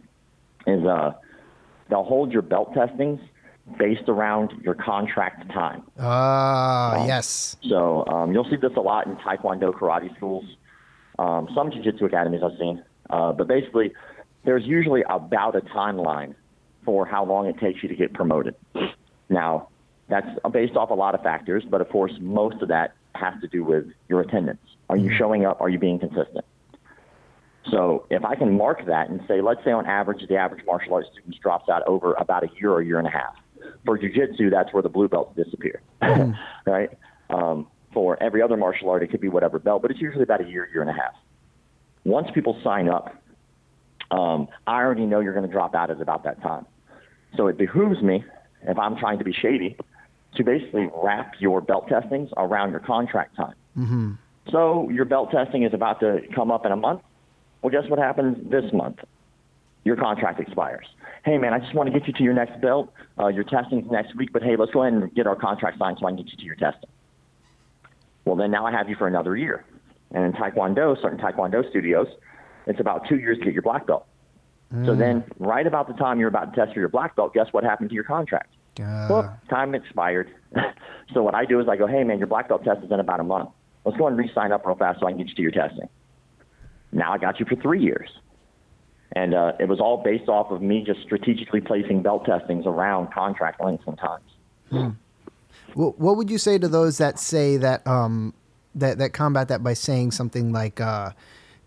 [0.67, 1.13] is uh,
[1.89, 3.19] they'll hold your belt testings
[3.79, 5.81] based around your contract time.
[5.99, 7.55] Ah, yes.
[7.67, 10.45] So um, you'll see this a lot in Taekwondo karate schools,
[11.17, 12.83] um, some Jiu-Jitsu academies I've seen.
[13.09, 13.91] Uh, but basically,
[14.43, 16.35] there's usually about a timeline
[16.83, 18.55] for how long it takes you to get promoted.
[19.29, 19.69] Now,
[20.09, 23.47] that's based off a lot of factors, but of course, most of that has to
[23.47, 24.61] do with your attendance.
[24.89, 25.61] Are you showing up?
[25.61, 26.45] Are you being consistent?
[27.69, 30.95] So if I can mark that and say, let's say on average, the average martial
[30.95, 33.35] arts student drops out over about a year or year and a half.
[33.85, 35.81] For jujitsu, that's where the blue belts disappear,
[36.65, 36.89] right?
[37.29, 40.41] Um, for every other martial art, it could be whatever belt, but it's usually about
[40.41, 41.13] a year, year and a half.
[42.03, 43.15] Once people sign up,
[44.11, 46.65] um, I already know you're going to drop out at about that time.
[47.37, 48.23] So it behooves me,
[48.63, 49.77] if I'm trying to be shady,
[50.35, 53.55] to basically wrap your belt testings around your contract time.
[54.51, 57.01] So your belt testing is about to come up in a month.
[57.61, 58.99] Well, guess what happens this month?
[59.83, 60.85] Your contract expires.
[61.23, 62.91] Hey, man, I just want to get you to your next belt.
[63.19, 65.97] Uh, your testing's next week, but hey, let's go ahead and get our contract signed
[65.99, 66.89] so I can get you to your testing.
[68.25, 69.63] Well, then now I have you for another year.
[70.11, 72.07] And in Taekwondo, certain Taekwondo studios,
[72.67, 74.05] it's about two years to get your black belt.
[74.85, 77.47] So then, right about the time you're about to test for your black belt, guess
[77.51, 78.53] what happened to your contract?
[78.79, 80.33] Uh, Well, time expired.
[81.13, 82.99] so what I do is I go, hey man, your black belt test is in
[83.01, 83.49] about a month.
[83.83, 85.89] Let's go and re-sign up real fast so I can get you to your testing.
[86.93, 88.09] Now I got you for three years.
[89.13, 93.11] And uh, it was all based off of me just strategically placing belt testings around
[93.11, 94.93] contract lengths and times.
[95.73, 98.33] What, what would you say to those that say that um
[98.75, 101.11] that that combat that by saying something like uh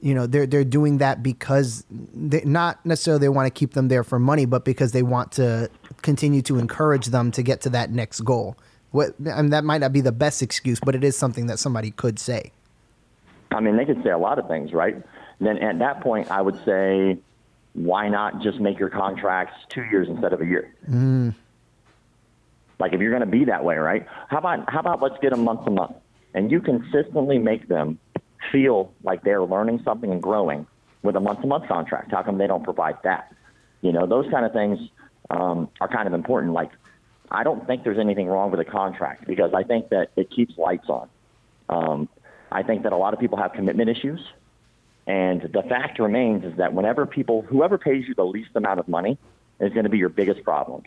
[0.05, 3.89] you know they're they're doing that because they not necessarily they want to keep them
[3.89, 5.71] there for money but because they want to
[6.03, 8.55] continue to encourage them to get to that next goal.
[8.91, 11.59] What I mean, that might not be the best excuse, but it is something that
[11.59, 12.53] somebody could say.
[13.51, 15.03] I mean, they could say a lot of things, right?
[15.41, 17.17] Then at that point, I would say,
[17.73, 20.75] why not just make your contracts two years instead of a year?
[20.89, 21.35] Mm.
[22.79, 24.07] Like if you're going to be that way, right?
[24.29, 25.97] How about how about let's get them month to month,
[26.35, 27.99] and you consistently make them
[28.53, 30.67] feel like they're learning something and growing
[31.03, 32.11] with a month to month contract.
[32.11, 33.33] How come they don't provide that?
[33.83, 34.79] You know, those kind of things
[35.31, 36.53] um, are kind of important.
[36.53, 36.71] Like,
[37.31, 40.57] I don't think there's anything wrong with a contract because I think that it keeps
[40.57, 41.09] lights on.
[41.69, 42.09] Um,
[42.51, 44.21] I think that a lot of people have commitment issues.
[45.07, 48.89] And the fact remains is that whenever people, whoever pays you the least amount of
[48.89, 49.19] money
[49.61, 50.87] is going to be your biggest problems.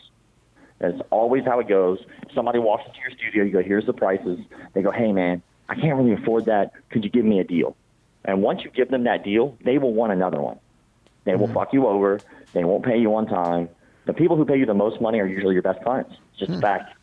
[0.79, 1.99] It's always how it goes.
[2.33, 4.39] Somebody walks into your studio, you go, here's the prices.
[4.73, 6.71] They go, hey, man, I can't really afford that.
[6.89, 7.75] Could you give me a deal?
[8.25, 10.59] And once you give them that deal, they will want another one.
[11.25, 12.19] They will fuck you over.
[12.53, 13.69] They won't pay you on time.
[14.05, 16.13] The people who pay you the most money are usually your best clients.
[16.31, 16.93] It's just a fact.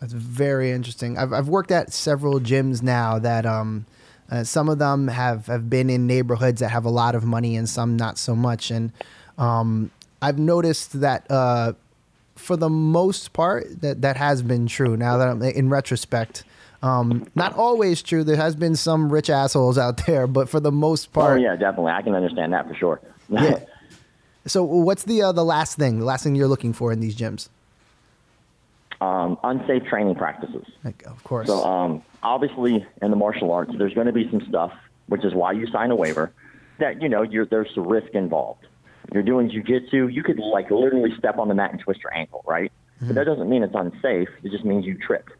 [0.00, 1.16] That's very interesting.
[1.16, 3.86] I've I've worked at several gyms now that um
[4.30, 7.54] Uh, some of them have, have been in neighborhoods that have a lot of money
[7.58, 8.70] and some not so much.
[8.70, 8.90] And
[9.36, 9.90] um,
[10.22, 11.74] I've noticed that uh,
[12.42, 14.96] for the most part, that, that has been true.
[14.96, 16.44] Now that I'm in retrospect,
[16.82, 18.24] um, not always true.
[18.24, 21.56] There has been some rich assholes out there, but for the most part, Oh yeah,
[21.56, 21.92] definitely.
[21.92, 23.00] I can understand that for sure.
[23.28, 23.60] Yeah.
[24.44, 26.00] So what's the uh, the last thing?
[26.00, 27.48] The last thing you're looking for in these gyms?
[29.02, 30.64] um, unsafe training practices.
[30.84, 31.48] Like, of course.
[31.48, 34.72] So um, obviously, in the martial arts, there's going to be some stuff,
[35.08, 36.32] which is why you sign a waiver,
[36.78, 38.66] that you know you're, there's risk involved.
[39.12, 42.42] You're doing jujitsu, you could like literally step on the mat and twist your ankle,
[42.46, 42.72] right?
[43.00, 44.28] But that doesn't mean it's unsafe.
[44.42, 45.32] It just means you tripped.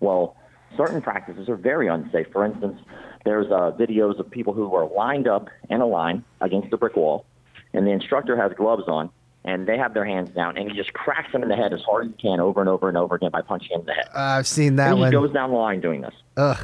[0.00, 0.36] Well,
[0.76, 2.26] certain practices are very unsafe.
[2.30, 2.78] For instance,
[3.24, 6.94] there's uh, videos of people who are lined up in a line against a brick
[6.94, 7.24] wall,
[7.72, 9.08] and the instructor has gloves on,
[9.44, 11.80] and they have their hands down, and he just cracks them in the head as
[11.82, 13.94] hard as he can over and over and over again by punching him in the
[13.94, 14.08] head.
[14.14, 16.14] Uh, I've seen that And he goes down the line doing this.
[16.36, 16.58] Ugh.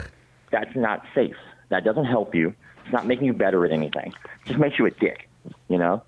[0.50, 1.36] That's not safe.
[1.70, 2.54] That doesn't help you.
[2.84, 4.12] It's not making you better at anything.
[4.44, 5.30] It just makes you a dick,
[5.68, 6.02] you know?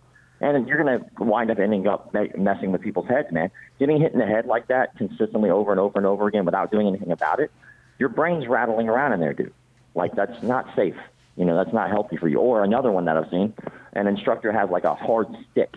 [0.44, 3.50] And you're going to wind up ending up messing with people's heads, man.
[3.78, 6.70] Getting hit in the head like that consistently over and over and over again without
[6.70, 7.50] doing anything about it,
[7.98, 9.54] your brain's rattling around in there, dude.
[9.94, 10.96] Like, that's not safe.
[11.36, 12.40] You know, that's not healthy for you.
[12.40, 13.54] Or another one that I've seen,
[13.94, 15.76] an instructor has like a hard stick.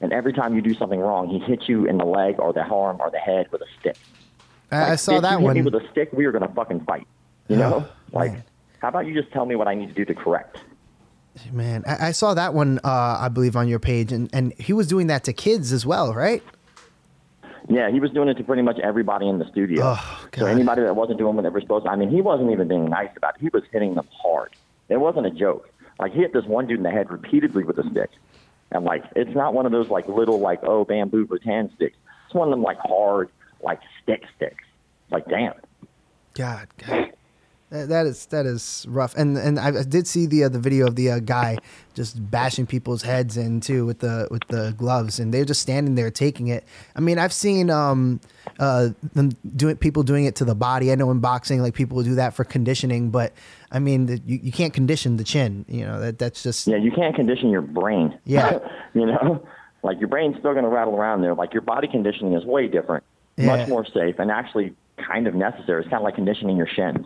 [0.00, 2.62] And every time you do something wrong, he hits you in the leg or the
[2.62, 3.96] arm or the head with a stick.
[4.70, 5.56] I, I saw if that you one.
[5.56, 7.06] Hit me with a stick, we are going to fucking fight.
[7.48, 8.32] You know, like,
[8.78, 10.58] how about you just tell me what I need to do to correct?
[11.52, 12.78] Man, I, I saw that one.
[12.84, 15.84] Uh, I believe on your page, and and he was doing that to kids as
[15.84, 16.42] well, right?
[17.68, 19.82] Yeah, he was doing it to pretty much everybody in the studio.
[19.84, 22.50] Oh, so anybody that wasn't doing what they were supposed to, I mean, he wasn't
[22.50, 23.40] even being nice about it.
[23.40, 24.54] He was hitting them hard.
[24.88, 25.68] It wasn't a joke.
[25.98, 28.10] Like he hit this one dude in the head repeatedly with a stick,
[28.70, 31.96] and like it's not one of those like little like oh bamboo rattan sticks.
[32.26, 33.30] It's one of them like hard
[33.62, 34.64] like stick sticks.
[35.10, 35.54] Like damn.
[36.34, 37.12] God, God.
[37.74, 39.16] That, is that is rough.
[39.16, 41.58] And and I, I did see the uh, the video of the uh, guy
[41.94, 45.96] just bashing people's heads in too with the with the gloves, and they're just standing
[45.96, 46.64] there taking it.
[46.94, 48.20] I mean, I've seen um
[48.60, 50.92] uh them doing people doing it to the body.
[50.92, 53.32] I know in boxing, like people do that for conditioning, but
[53.72, 55.64] I mean, the, you, you can't condition the chin.
[55.68, 58.16] You know that that's just Yeah, you can't condition your brain.
[58.24, 58.60] Yeah.
[58.94, 59.44] you know,
[59.82, 61.34] like your brain's still going to rattle around there.
[61.34, 63.02] Like your body conditioning is way different,
[63.36, 63.46] Yeah.
[63.46, 65.80] much more safe, and actually kind of necessary.
[65.80, 67.04] It's kind of like conditioning your shins,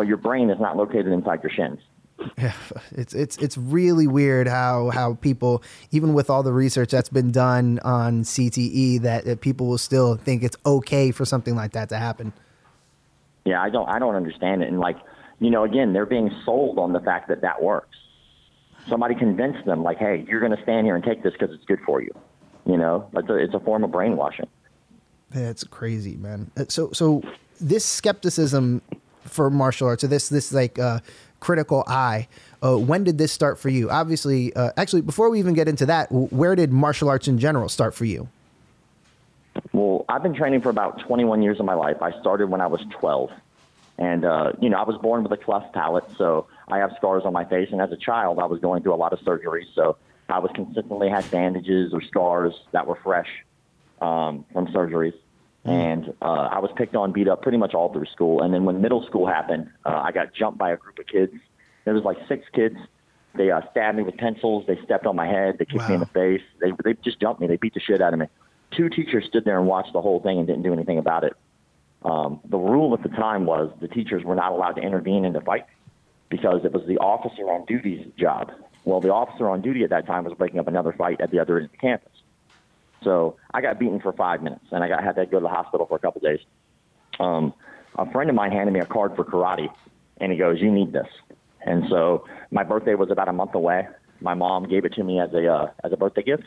[0.00, 1.78] but your brain is not located inside your shins.
[2.38, 2.54] Yeah,
[2.92, 7.30] it's it's it's really weird how how people even with all the research that's been
[7.30, 11.90] done on CTE that, that people will still think it's okay for something like that
[11.90, 12.32] to happen.
[13.44, 14.68] Yeah, I don't, I don't understand it.
[14.68, 14.96] And like,
[15.38, 17.96] you know, again, they're being sold on the fact that that works.
[18.88, 21.64] Somebody convinced them, like, hey, you're going to stand here and take this because it's
[21.64, 22.10] good for you.
[22.66, 24.48] You know, it's a, it's a form of brainwashing.
[25.30, 26.50] That's crazy, man.
[26.56, 27.22] Uh, So so
[27.60, 28.82] this skepticism
[29.24, 31.00] for martial arts, or this this like uh,
[31.40, 32.28] critical eye.
[32.62, 33.90] Uh, when did this start for you?
[33.90, 37.68] Obviously, uh, actually, before we even get into that, where did martial arts in general
[37.68, 38.28] start for you?
[39.72, 42.02] Well, I've been training for about 21 years of my life.
[42.02, 43.30] I started when I was 12.
[43.98, 47.24] And, uh, you know, I was born with a cleft palate, so I have scars
[47.26, 47.68] on my face.
[47.70, 49.66] And as a child, I was going through a lot of surgeries.
[49.74, 49.96] So
[50.28, 53.28] I was consistently had bandages or scars that were fresh
[54.00, 55.14] um, from surgeries.
[55.64, 58.42] And uh, I was picked on, beat up pretty much all through school.
[58.42, 61.32] And then when middle school happened, uh, I got jumped by a group of kids.
[61.84, 62.76] There was like six kids.
[63.34, 64.64] They uh, stabbed me with pencils.
[64.66, 65.58] They stepped on my head.
[65.58, 66.42] They kicked me in the face.
[66.60, 67.46] They they just jumped me.
[67.46, 68.26] They beat the shit out of me.
[68.76, 71.34] Two teachers stood there and watched the whole thing and didn't do anything about it.
[72.02, 75.32] Um, the rule at the time was the teachers were not allowed to intervene in
[75.32, 75.66] the fight
[76.28, 78.50] because it was the officer on duty's job.
[78.84, 81.38] Well, the officer on duty at that time was breaking up another fight at the
[81.38, 82.12] other end of the campus.
[83.02, 85.48] So I got beaten for five minutes, and I got had to go to the
[85.48, 86.40] hospital for a couple days.
[87.18, 87.54] Um,
[87.96, 89.68] a friend of mine handed me a card for karate,
[90.18, 91.08] and he goes, "You need this."
[91.62, 93.88] And so my birthday was about a month away.
[94.20, 96.44] My mom gave it to me as a uh, as a birthday gift,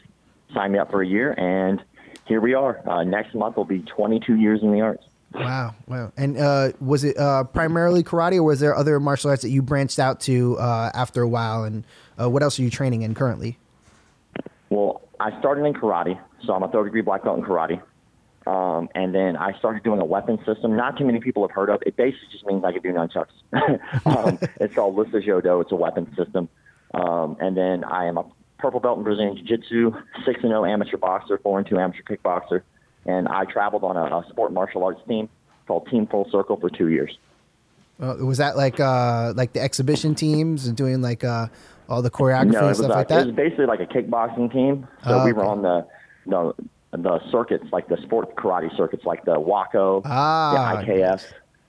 [0.53, 1.83] signed me up for a year, and
[2.25, 2.87] here we are.
[2.87, 5.03] Uh, next month will be 22 years in the arts.
[5.33, 6.11] Wow, wow.
[6.15, 9.61] And uh, was it uh, primarily karate, or was there other martial arts that you
[9.61, 11.63] branched out to uh, after a while?
[11.63, 11.83] And
[12.21, 13.57] uh, what else are you training in currently?
[14.69, 17.82] Well, I started in karate, so I'm a third degree black belt in karate.
[18.45, 20.75] Um, and then I started doing a weapon system.
[20.75, 21.82] Not too many people have heard of.
[21.86, 23.27] It basically just means I can do nunchucks.
[24.06, 25.62] um, it's called Lista Jodo.
[25.62, 26.49] It's a weapon system.
[26.93, 28.25] Um, and then I am a
[28.60, 29.93] purple belt in Brazilian Jiu-Jitsu,
[30.25, 32.62] six and zero amateur boxer, four and two amateur kickboxer,
[33.06, 35.29] and I traveled on a, a sport martial arts team
[35.67, 37.17] called Team Full Circle for two years.
[38.01, 41.47] Uh, was that like uh, like the exhibition teams and doing like uh,
[41.89, 43.21] all the choreography No, and stuff uh, like that?
[43.21, 44.88] it was basically like a kickboxing team.
[45.03, 45.49] So Oh, we were okay.
[45.49, 45.88] on the
[46.25, 46.53] the
[46.91, 51.23] the circuits, like the sport karate circuits, like the WAKO, Ah, the IKF,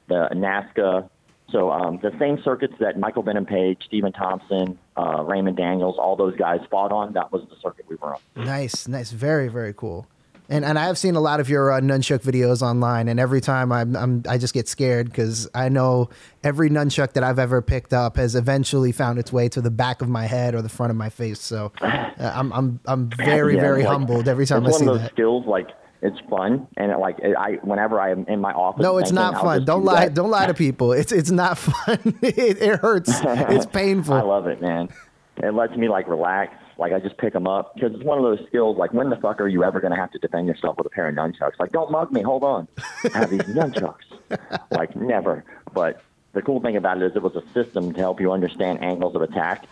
[0.08, 1.08] the NASKA.
[1.50, 6.16] So um, the same circuits that Michael Venom Page, Stephen Thompson, uh, Raymond Daniels, all
[6.16, 8.20] those guys fought on, that was the circuit we were on.
[8.36, 10.06] Nice, nice, very, very cool.
[10.48, 13.40] And and I have seen a lot of your uh, nunchuck videos online, and every
[13.40, 16.11] time I'm, I'm I just get scared because I know
[16.42, 20.02] every nunchuck that I've ever picked up has eventually found its way to the back
[20.02, 21.40] of my head or the front of my face.
[21.40, 24.85] So uh, I'm I'm I'm very Yeah, very like, humbled every time I it's see
[24.85, 25.14] one of those that.
[25.14, 25.68] skills like
[26.02, 28.83] it's fun and it, like I whenever I am in my office.
[28.83, 29.64] No, it's thinking, not fun.
[29.64, 30.04] Don't do lie.
[30.04, 30.14] that.
[30.14, 30.92] Don't lie to people.
[30.92, 32.18] It's it's not fun.
[32.20, 33.11] it, it hurts.
[33.24, 34.12] It's painful.
[34.12, 34.90] I love it, man.
[35.38, 36.54] It lets me like relax.
[36.78, 38.76] Like I just pick them up because it's one of those skills.
[38.76, 40.90] Like when the fuck are you ever going to have to defend yourself with a
[40.90, 41.58] pair of nunchucks?
[41.58, 42.22] Like don't mug me.
[42.22, 42.68] Hold on.
[43.14, 44.04] I have these nunchucks.
[44.70, 45.44] Like never.
[45.72, 48.82] But the cool thing about it is it was a system to help you understand
[48.82, 49.66] angles of attack.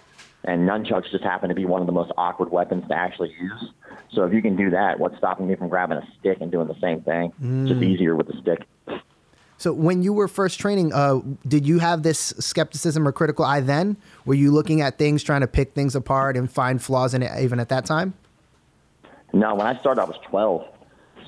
[0.45, 3.73] And nunchucks just happen to be one of the most awkward weapons to actually use.
[4.13, 6.69] So if you can do that, what's stopping me from grabbing a stick and doing
[6.69, 7.33] the same thing?
[7.43, 7.67] Mm.
[7.67, 8.67] Just easier with the stick.
[9.63, 13.61] So when you were first training, uh, did you have this skepticism or critical eye
[13.61, 13.97] then?
[14.25, 17.31] Were you looking at things, trying to pick things apart and find flaws in it
[17.41, 18.13] even at that time?
[19.33, 20.67] No, when I started, I was 12.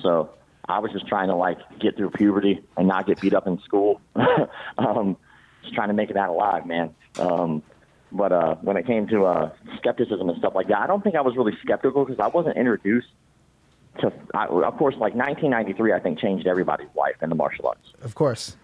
[0.01, 0.31] So
[0.67, 3.57] I was just trying to like get through puberty and not get beat up in
[3.61, 4.01] school.
[4.77, 5.15] um,
[5.63, 6.93] just trying to make it out alive, man.
[7.17, 7.63] Um,
[8.11, 11.15] but uh, when it came to uh, skepticism and stuff like that, I don't think
[11.15, 13.07] I was really skeptical because I wasn't introduced
[13.99, 14.11] to.
[14.33, 17.93] I, of course, like 1993, I think changed everybody's life in the martial arts.
[18.01, 18.55] Of course.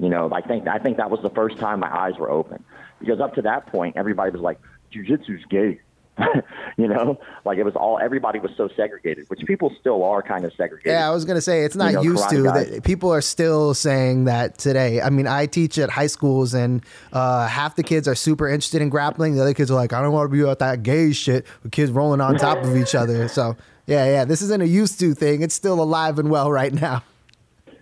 [0.00, 2.64] You know, I think I think that was the first time my eyes were open
[3.00, 4.58] because up to that point, everybody was like,
[4.90, 5.78] "Jiu-jitsu's gay."
[6.78, 10.46] you know, like it was all everybody was so segregated, which people still are kind
[10.46, 10.92] of segregated.
[10.92, 12.42] Yeah, I was gonna say it's not You know, used to.
[12.44, 15.02] That people are still saying that today.
[15.02, 16.82] I mean, I teach at high schools, and
[17.12, 19.34] uh, half the kids are super interested in grappling.
[19.34, 21.72] The other kids are like, I don't want to be about that gay shit with
[21.72, 23.28] kids rolling on top of each other.
[23.28, 23.54] So
[23.90, 25.42] yeah, yeah, this isn't a used to thing.
[25.42, 27.02] It's still alive and well right now.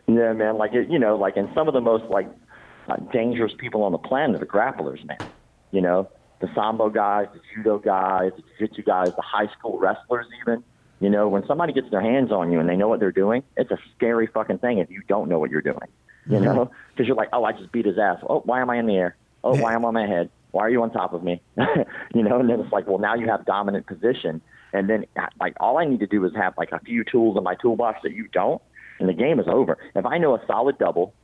[0.07, 0.57] Yeah, man.
[0.57, 2.29] Like it, you know, like and some of the most like
[2.89, 5.19] uh, dangerous people on the planet are the grapplers, man.
[5.71, 6.09] You know,
[6.41, 10.65] the sambo guys, the judo guys, the jiu-jitsu guys, the high school wrestlers, even.
[11.01, 13.45] You know, when somebody gets their hands on you and they know what they're doing,
[13.57, 15.89] it's a scary fucking thing if you don't know what you're doing.
[16.29, 18.19] You know, because you're like, oh, I just beat his ass.
[18.29, 19.17] Oh, why am I in the air?
[19.45, 20.31] Oh, why am I on my head?
[20.51, 21.41] Why are you on top of me?
[22.15, 24.41] you know, and then it's like, well, now you have dominant position,
[24.73, 25.07] and then
[25.41, 28.01] like all I need to do is have like a few tools in my toolbox
[28.03, 28.61] that you don't,
[28.99, 29.79] and the game is over.
[29.95, 31.15] If I know a solid double,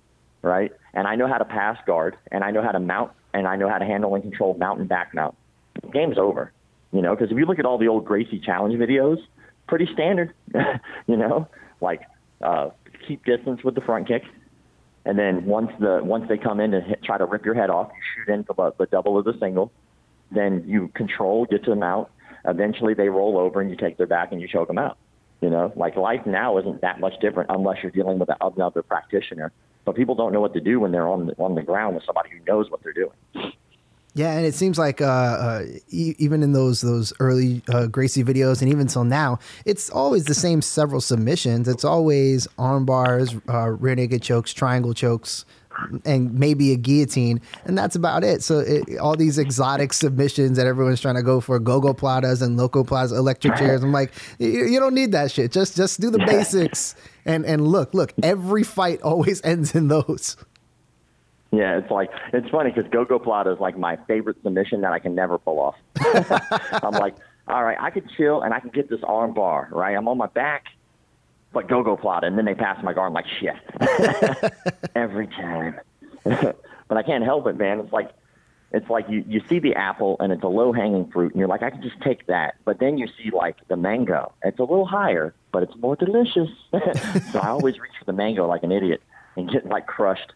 [0.43, 3.47] right, and I know how to pass guard, and I know how to mount, and
[3.47, 5.37] I know how to handle and control mount and back mount,
[5.83, 6.53] the game's over.
[6.93, 9.19] You know, because if you look at all the old Gracie challenge videos,
[9.67, 10.33] pretty standard.
[11.07, 11.49] you know,
[11.81, 12.03] like
[12.41, 12.71] uh,
[13.07, 14.23] keep distance with the front kick,
[15.05, 17.71] and then once the once they come in to hit, try to rip your head
[17.71, 19.73] off, you shoot in for the, the double or the single.
[20.31, 22.11] Then you control, get to the out.
[22.47, 24.99] Eventually, they roll over and you take their back and you choke them out.
[25.41, 29.53] You know, like life now isn't that much different unless you're dealing with another practitioner.
[29.85, 32.05] But people don't know what to do when they're on the, on the ground with
[32.05, 33.53] somebody who knows what they're doing.
[34.17, 38.23] Yeah, and it seems like uh, uh, e- even in those those early uh, Gracie
[38.23, 41.67] videos, and even till now, it's always the same several submissions.
[41.67, 45.45] It's always arm bars, uh, rear naked chokes, triangle chokes,
[46.05, 48.43] and maybe a guillotine, and that's about it.
[48.43, 52.57] So it, all these exotic submissions that everyone's trying to go for, go-go platas and
[52.57, 53.83] loco plata electric chairs.
[53.83, 55.53] I'm like, you, you don't need that shit.
[55.53, 56.95] Just just do the basics.
[57.25, 60.37] And and look, look, every fight always ends in those.
[61.53, 64.99] Yeah, it's like it's funny because Go-Go Plata is like my favorite submission that I
[64.99, 65.77] can never pull off.
[66.83, 67.15] I'm like,
[67.47, 69.97] all right, I could chill and I can get this arm bar, right?
[69.97, 70.65] I'm on my back,
[71.55, 72.25] but Go-Go plot.
[72.25, 73.09] and then they pass my guard.
[73.09, 74.53] I'm like, shit,
[74.95, 75.81] every time.
[76.25, 77.81] but I can't help it, man.
[77.81, 78.11] It's like
[78.73, 81.49] it's like you you see the apple and it's a low hanging fruit, and you're
[81.49, 82.57] like, I can just take that.
[82.65, 84.33] But then you see like the mango.
[84.43, 86.49] It's a little higher, but it's more delicious.
[87.33, 89.01] so I always reach for the mango like an idiot
[89.37, 90.33] and get like crushed.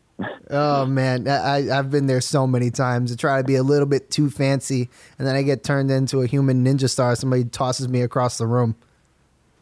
[0.50, 3.86] Oh man, I, I've been there so many times to try to be a little
[3.86, 7.14] bit too fancy, and then I get turned into a human ninja star.
[7.16, 8.76] Somebody tosses me across the room.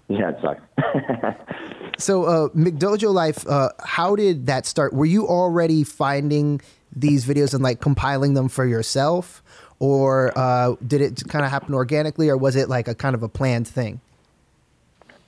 [0.09, 0.63] Yeah, it sucks.
[1.99, 4.93] So, uh, McDojo Life, uh, how did that start?
[4.93, 6.61] Were you already finding
[6.95, 9.43] these videos and like compiling them for yourself,
[9.79, 13.23] or uh, did it kind of happen organically, or was it like a kind of
[13.23, 14.01] a planned thing?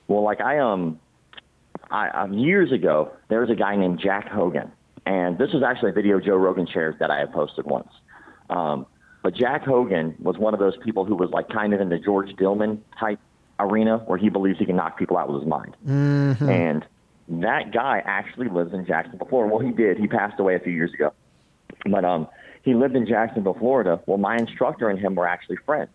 [0.07, 0.99] Well, like I um,
[1.89, 4.71] I um, years ago there was a guy named Jack Hogan,
[5.07, 7.89] and this was actually a video Joe Rogan shares that I had posted once.
[8.49, 8.85] Um,
[9.23, 11.99] but Jack Hogan was one of those people who was like kind of in the
[11.99, 13.19] George Dillman type
[13.59, 15.75] arena where he believes he can knock people out with his mind.
[16.49, 16.85] And
[17.43, 19.53] that guy actually lives in Jacksonville, Florida.
[19.53, 19.97] Well, he did.
[19.97, 21.13] He passed away a few years ago.
[21.89, 22.27] But um,
[22.63, 24.01] he lived in Jacksonville, Florida.
[24.05, 25.91] Well, my instructor and him were actually friends.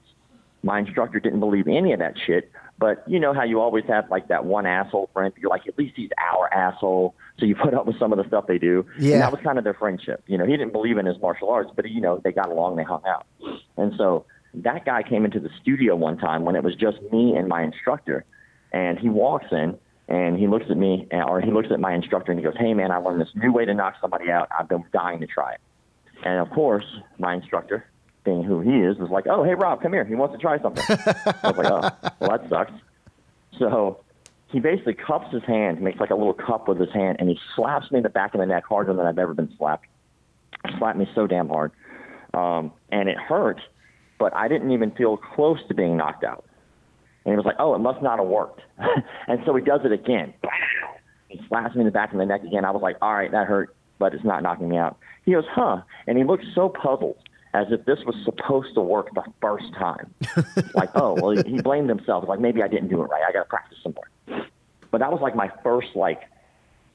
[0.62, 4.10] My instructor didn't believe any of that shit, but you know how you always have
[4.10, 5.32] like that one asshole friend.
[5.36, 7.14] You're like, at least he's our asshole.
[7.38, 8.86] So you put up with some of the stuff they do.
[8.98, 9.14] Yeah.
[9.14, 10.22] And that was kind of their friendship.
[10.26, 12.76] You know, he didn't believe in his martial arts, but you know, they got along,
[12.76, 13.26] they hung out.
[13.76, 14.24] And so
[14.62, 17.62] that guy came into the studio one time when it was just me and my
[17.62, 18.24] instructor,
[18.72, 19.78] and he walks in
[20.09, 22.74] and he looks at me, or he looks at my instructor and he goes, "Hey
[22.74, 24.48] man, I learned this new way to knock somebody out.
[24.57, 25.61] I've been dying to try it."
[26.24, 26.84] And of course,
[27.18, 27.86] my instructor,
[28.24, 30.05] being who he is, was like, "Oh, hey Rob, come here.
[30.05, 32.72] He wants to try something." I was like, "Oh, well that sucks."
[33.59, 34.00] So
[34.48, 37.38] he basically cups his hand, makes like a little cup with his hand, and he
[37.57, 39.86] slaps me in the back of the neck harder than I've ever been slapped.
[40.78, 41.72] Slapped me so damn hard,
[42.32, 43.61] um, and it hurt,
[44.18, 46.44] but I didn't even feel close to being knocked out.
[47.24, 48.60] And he was like, "Oh, it must not have worked."
[49.28, 50.34] and so he does it again.
[51.28, 52.64] He slaps me in the back of the neck again.
[52.64, 55.46] I was like, "All right, that hurt, but it's not knocking me out." He goes,
[55.50, 57.16] "Huh?" And he looked so puzzled,
[57.54, 60.12] as if this was supposed to work the first time.
[60.74, 62.24] like, oh, well, he blamed himself.
[62.28, 63.22] Like maybe I didn't do it right.
[63.26, 64.44] I got to practice some more.
[64.90, 66.22] But that was like my first like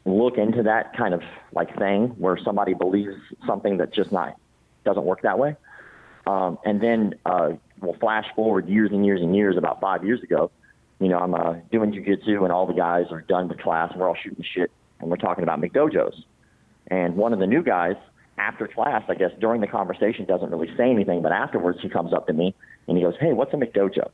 [0.06, 1.22] look into that kind of
[1.54, 3.16] like thing where somebody believes
[3.48, 4.36] something that just not
[4.84, 5.56] doesn't work that way.
[6.30, 9.58] Um, and then uh, we'll flash forward years and years and years.
[9.58, 10.52] About five years ago,
[11.00, 14.00] you know, I'm uh, doing jujitsu, and all the guys are done with class, and
[14.00, 16.14] we're all shooting shit, and we're talking about McDojos.
[16.88, 17.96] And one of the new guys,
[18.38, 22.14] after class, I guess during the conversation, doesn't really say anything, but afterwards he comes
[22.14, 22.54] up to me
[22.88, 24.10] and he goes, "Hey, what's a McDojo?"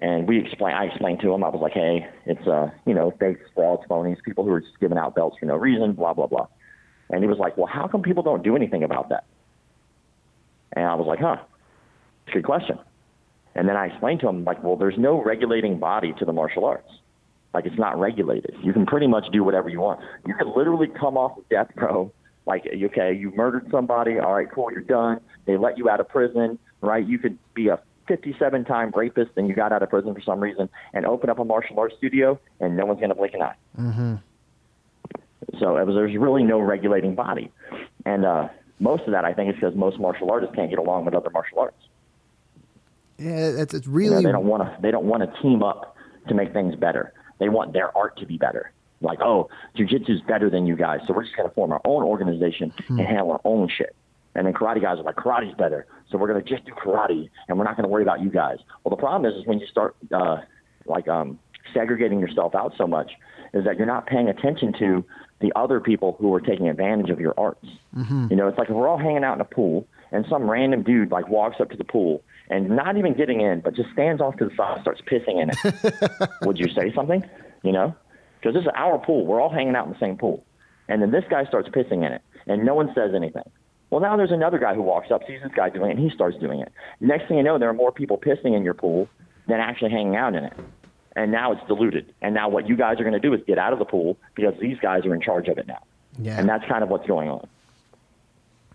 [0.00, 0.74] And we explain.
[0.74, 1.42] I explained to him.
[1.42, 4.78] I was like, "Hey, it's uh, you know, fakes, frauds, phonies, people who are just
[4.78, 6.48] giving out belts for no reason, blah blah blah."
[7.10, 9.24] And he was like, "Well, how come people don't do anything about that?"
[10.74, 11.36] And I was like, "Huh,
[12.26, 12.78] it's a good question."
[13.54, 16.64] And then I explained to him, like, "Well, there's no regulating body to the martial
[16.64, 16.90] arts.
[17.52, 18.56] Like, it's not regulated.
[18.62, 20.00] You can pretty much do whatever you want.
[20.26, 22.12] You can literally come off of death row."
[22.46, 24.18] Like, okay, you murdered somebody.
[24.18, 25.20] All right, cool, you're done.
[25.46, 27.06] They let you out of prison, right?
[27.06, 30.40] You could be a 57 time rapist and you got out of prison for some
[30.40, 33.42] reason and open up a martial arts studio and no one's going to blink an
[33.42, 33.56] eye.
[33.78, 34.14] Mm-hmm.
[35.58, 37.50] So it was, there's really no regulating body.
[38.04, 38.48] And uh,
[38.80, 41.30] most of that, I think, is because most martial artists can't get along with other
[41.30, 41.76] martial arts.
[43.18, 44.76] Yeah, it's, it's You really know, they don't want to.
[44.82, 45.96] They don't want to team up
[46.28, 47.12] to make things better.
[47.38, 48.72] They want their art to be better.
[49.00, 51.80] Like, oh, jujitsu is better than you guys, so we're just going to form our
[51.84, 53.94] own organization and handle our own shit.
[54.34, 57.28] And then karate guys are like, karate's better, so we're going to just do karate,
[57.48, 58.58] and we're not going to worry about you guys.
[58.82, 60.38] Well, the problem is, is when you start uh,
[60.86, 61.38] like um,
[61.72, 63.12] segregating yourself out so much,
[63.52, 65.04] is that you're not paying attention to
[65.44, 67.66] the other people who are taking advantage of your arts.
[67.94, 68.28] Mm-hmm.
[68.30, 70.82] You know, it's like if we're all hanging out in a pool, and some random
[70.82, 74.22] dude like walks up to the pool and not even getting in, but just stands
[74.22, 76.30] off to the side, starts pissing in it.
[76.42, 77.22] Would you say something?
[77.62, 77.94] You know,
[78.40, 79.26] because this is our pool.
[79.26, 80.46] We're all hanging out in the same pool,
[80.88, 83.50] and then this guy starts pissing in it, and no one says anything.
[83.90, 86.14] Well, now there's another guy who walks up, sees this guy doing it, and he
[86.14, 86.72] starts doing it.
[87.00, 89.08] Next thing you know, there are more people pissing in your pool
[89.46, 90.52] than actually hanging out in it.
[91.16, 92.12] And now it's diluted.
[92.20, 94.16] And now what you guys are going to do is get out of the pool
[94.34, 95.82] because these guys are in charge of it now.
[96.18, 96.38] Yeah.
[96.38, 97.48] And that's kind of what's going on.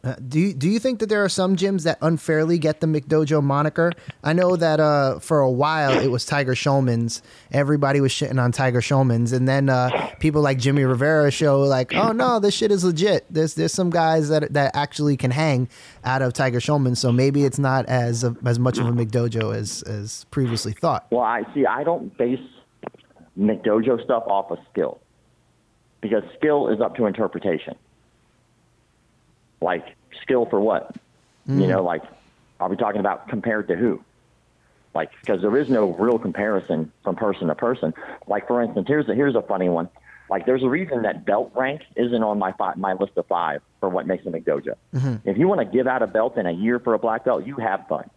[0.02, 2.88] Uh, do you, do you think that there are some gyms that unfairly get the
[2.88, 3.92] McDojo moniker?
[4.24, 7.22] I know that uh, for a while it was Tiger Schulmann's.
[7.52, 11.94] Everybody was shitting on Tiger Schulmann's, and then uh, people like Jimmy Rivera show like,
[11.94, 15.68] "Oh no, this shit is legit." There's there's some guys that that actually can hang
[16.06, 19.84] out of Tiger Schulmann, so maybe it's not as as much of a McDojo as
[19.84, 21.08] as previously thought.
[21.12, 21.66] Well, I see.
[21.66, 22.40] I don't base
[23.38, 25.02] McDojo stuff off of skill
[26.00, 27.76] because skill is up to interpretation.
[29.62, 30.96] Like skill for what?
[31.48, 31.86] You know, mm.
[31.86, 32.04] like
[32.60, 34.04] are we talking about compared to who?
[34.94, 37.94] Like because there is no real comparison from person to person.
[38.28, 39.90] Like for instance, here's a, here's a funny one.
[40.30, 43.62] Like there's a reason that belt rank isn't on my fi- my list of five
[43.80, 44.76] for what makes a McDojo.
[44.94, 45.28] Mm-hmm.
[45.28, 47.46] If you want to give out a belt in a year for a black belt,
[47.46, 48.10] you have fun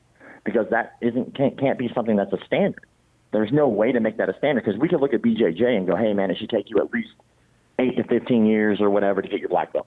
[0.45, 2.84] because that isn't can't, can't be something that's a standard.
[3.32, 5.86] There's no way to make that a standard because we could look at BJJ and
[5.86, 7.11] go, hey man, it should take you at least
[7.78, 9.86] eight to 15 years or whatever to get your black belt.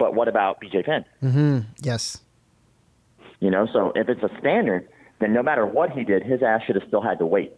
[0.00, 1.04] But what about BJ Penn?
[1.22, 1.58] Mm-hmm.
[1.82, 2.22] Yes.
[3.38, 4.88] You know, so if it's a standard,
[5.20, 7.52] then no matter what he did, his ass should have still had to wait.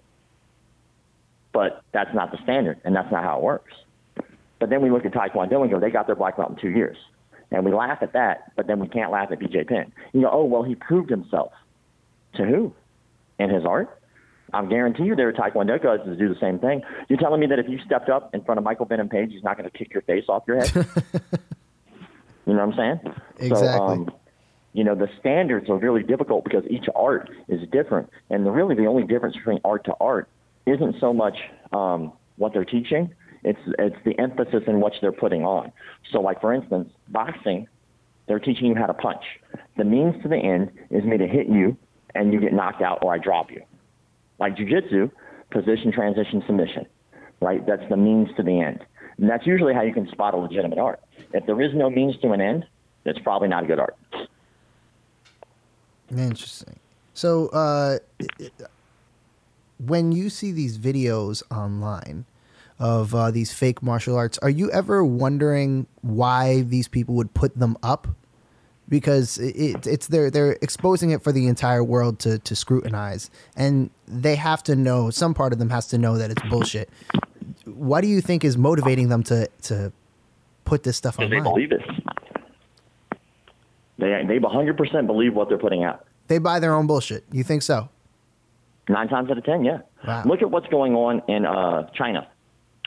[1.53, 3.73] But that's not the standard, and that's not how it works.
[4.59, 6.71] But then we look at Taekwondo and go, they got their black belt in two
[6.71, 6.97] years.
[7.53, 9.93] And we laugh at that, but then we can't laugh at BJ Penn.
[10.13, 11.53] You go, oh, well, he proved himself.
[12.35, 12.75] To who?
[13.39, 14.01] In his art?
[14.53, 16.83] I guarantee you there are Taekwondo guys that do the same thing.
[17.09, 19.45] You're telling me that if you stepped up in front of Michael Venom Page, he's
[19.45, 20.87] not going to kick your face off your head?
[22.47, 23.15] you know what I'm saying?
[23.39, 23.69] Exactly.
[23.69, 24.11] So, um,
[24.73, 28.11] you know, the standards are really difficult because each art is different.
[28.31, 30.29] And the, really the only difference between art to art
[30.67, 31.37] isn't so much
[31.73, 33.15] um, what they're teaching,
[33.45, 35.73] it's, it's the emphasis in what they're putting on.
[36.11, 37.69] So, like, for instance, boxing,
[38.27, 39.25] they're teaching you how to punch.
[39.77, 41.77] The means to the end is me to hit you
[42.15, 43.63] and you get knocked out or I drop you.
[44.39, 45.11] Like jujitsu,
[45.51, 46.87] position, transition, submission,
[47.41, 47.65] right?
[47.67, 48.85] That's the means to the end.
[49.19, 51.01] And that's usually how you can spot a legitimate art.
[51.33, 52.67] If there is no means to an end,
[53.05, 53.97] it's probably not good art.
[56.11, 56.79] Interesting.
[57.15, 57.99] So, uh,
[59.85, 62.25] when you see these videos online
[62.79, 67.59] of uh, these fake martial arts, are you ever wondering why these people would put
[67.59, 68.09] them up?
[68.89, 73.91] Because it, it's they're they're exposing it for the entire world to to scrutinize, and
[74.07, 75.09] they have to know.
[75.09, 76.91] Some part of them has to know that it's bullshit.
[77.65, 79.93] What do you think is motivating them to to
[80.65, 81.31] put this stuff online?
[81.31, 81.81] They believe it.
[83.99, 86.07] They they 100 percent believe what they're putting out.
[86.29, 87.25] They buy their own bullshit.
[87.31, 87.89] You think so?
[88.89, 89.81] Nine times out of ten, yeah.
[90.07, 90.25] Wow.
[90.25, 92.27] Look at what's going on in uh, China.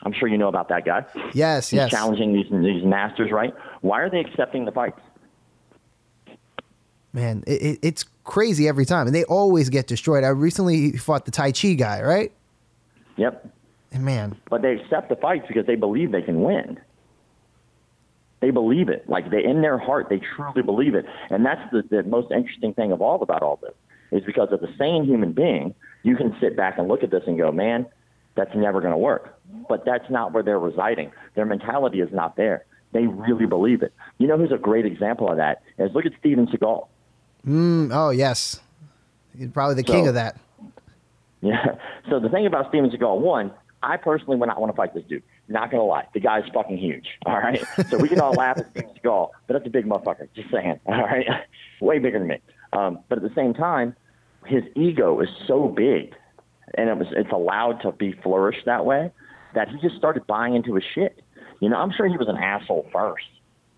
[0.02, 1.04] I'm sure you know about that guy.
[1.32, 1.90] Yes, He's yes.
[1.90, 3.54] challenging these these masters, right?
[3.80, 5.00] Why are they accepting the fights?
[7.12, 10.22] Man, it, it, it's crazy every time, and they always get destroyed.
[10.22, 12.30] I recently fought the Tai Chi guy, right?
[13.16, 13.48] Yep.
[13.92, 16.78] And man, But they accept the fights because they believe they can win.
[18.40, 19.08] They believe it.
[19.08, 21.06] Like they in their heart, they truly believe it.
[21.30, 23.74] And that's the, the most interesting thing of all about all this
[24.12, 27.22] is because as a sane human being, you can sit back and look at this
[27.26, 27.86] and go, man,
[28.36, 29.38] that's never going to work.
[29.68, 31.10] But that's not where they're residing.
[31.34, 32.64] Their mentality is not there.
[32.92, 33.92] They really believe it.
[34.18, 35.62] You know who's a great example of that?
[35.78, 36.86] Is look at Steven Seagal.
[37.46, 38.60] mm, oh yes,
[39.36, 40.38] he's probably the king of that.
[41.42, 41.76] Yeah.
[42.08, 45.04] So the thing about Steven Seagal, one, I personally would not want to fight this
[45.04, 45.22] dude.
[45.48, 47.06] Not gonna lie, the guy's fucking huge.
[47.26, 47.64] All right.
[47.88, 50.28] So we can all laugh at Steven Seagal, but that's a big motherfucker.
[50.34, 50.80] Just saying.
[50.86, 51.26] All right.
[51.80, 52.40] Way bigger than me.
[52.72, 53.94] Um, but at the same time,
[54.44, 56.14] his ego is so big,
[56.74, 59.12] and it was it's allowed to be flourished that way
[59.54, 61.22] that he just started buying into his shit.
[61.60, 63.26] You know, I'm sure he was an asshole first.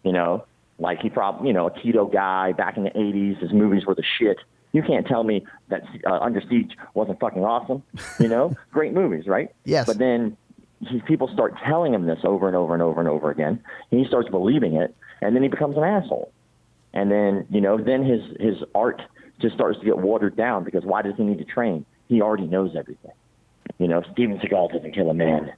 [0.05, 0.45] You know,
[0.79, 3.41] like he probably you know aikido guy back in the '80s.
[3.41, 4.39] His movies were the shit.
[4.73, 7.83] You can't tell me that uh, Under Siege wasn't fucking awesome.
[8.21, 9.55] You know, great movies, right?
[9.65, 9.87] Yes.
[9.87, 10.37] But then
[11.07, 13.63] people start telling him this over and over and over and over again.
[13.91, 16.33] He starts believing it, and then he becomes an asshole.
[16.93, 19.03] And then you know, then his his art
[19.41, 21.85] just starts to get watered down because why does he need to train?
[22.09, 23.13] He already knows everything.
[23.79, 25.53] You know, Steven Seagal doesn't kill a man.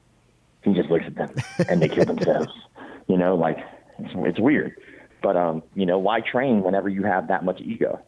[0.63, 1.35] He just looks at them
[1.69, 2.53] and they kill themselves.
[3.09, 3.59] You know, like
[3.99, 4.77] it's, it's weird.
[5.21, 8.01] But um, you know, why train whenever you have that much ego?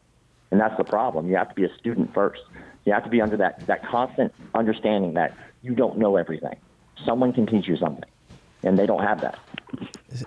[0.53, 1.29] And that's the problem.
[1.29, 2.43] You have to be a student first.
[2.85, 6.55] You have to be under that, that constant understanding that you don't know everything.
[7.05, 8.05] Someone can teach you something,
[8.63, 9.39] and they don't have that.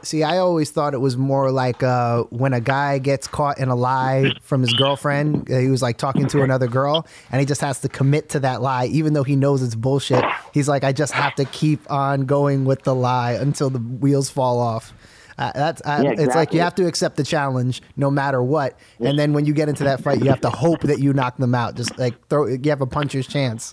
[0.01, 3.69] See, I always thought it was more like uh, when a guy gets caught in
[3.69, 5.49] a lie from his girlfriend.
[5.51, 8.39] uh, He was like talking to another girl, and he just has to commit to
[8.39, 10.25] that lie, even though he knows it's bullshit.
[10.53, 14.29] He's like, I just have to keep on going with the lie until the wheels
[14.31, 14.91] fall off.
[15.37, 18.79] Uh, that's uh, Yeah, it's like you have to accept the challenge no matter what,
[18.99, 21.37] and then when you get into that fight, you have to hope that you knock
[21.37, 21.75] them out.
[21.75, 23.71] Just like throw, you have a puncher's chance.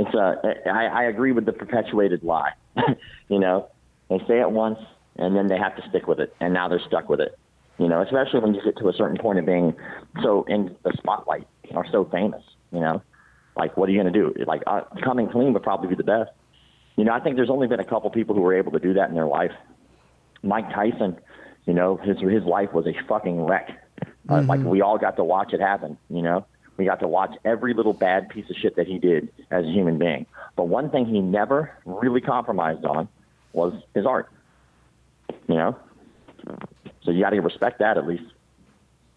[0.00, 0.36] It's uh,
[0.66, 2.52] I, I agree with the perpetuated lie.
[3.28, 3.68] you know,
[4.08, 4.78] they say it once,
[5.16, 7.38] and then they have to stick with it, and now they're stuck with it.
[7.78, 9.74] You know, especially when you get to a certain point of being
[10.22, 12.42] so in the spotlight or so famous.
[12.72, 13.02] You know,
[13.56, 14.32] like what are you going to do?
[14.46, 16.30] Like uh, coming clean would probably be the best.
[16.96, 18.94] You know, I think there's only been a couple people who were able to do
[18.94, 19.52] that in their life.
[20.42, 21.18] Mike Tyson,
[21.66, 23.70] you know, his his life was a fucking wreck.
[24.30, 25.98] Uh, like we all got to watch it happen.
[26.08, 26.46] You know,
[26.80, 29.68] we got to watch every little bad piece of shit that he did as a
[29.68, 30.24] human being.
[30.56, 33.06] But one thing he never really compromised on
[33.52, 34.30] was his art.
[35.46, 35.76] You know,
[37.02, 38.24] so you got to respect that at least.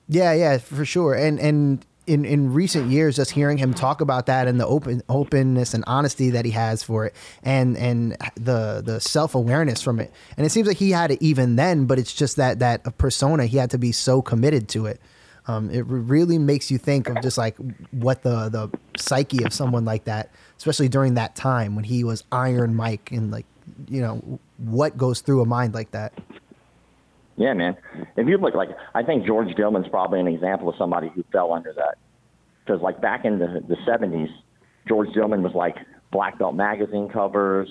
[0.10, 1.14] Yeah, yeah, for sure.
[1.14, 5.02] And and in in recent years, just hearing him talk about that and the open
[5.08, 10.02] openness and honesty that he has for it, and and the the self awareness from
[10.02, 12.98] it, and it seems like he had it even then, but it's just that that
[12.98, 15.00] persona he had to be so committed to it.
[15.48, 17.58] Um, it re- really makes you think of just like
[17.92, 22.24] what the the psyche of someone like that, especially during that time when he was
[22.32, 23.46] Iron Mike, and like
[23.90, 26.14] you know what goes through a mind like that.
[27.36, 27.76] Yeah, man.
[28.16, 31.52] If you look like, I think George Dillman's probably an example of somebody who fell
[31.52, 31.98] under that.
[32.64, 34.30] Because like back in the the seventies,
[34.88, 35.76] George Dillman was like
[36.12, 37.68] Black Belt magazine covers.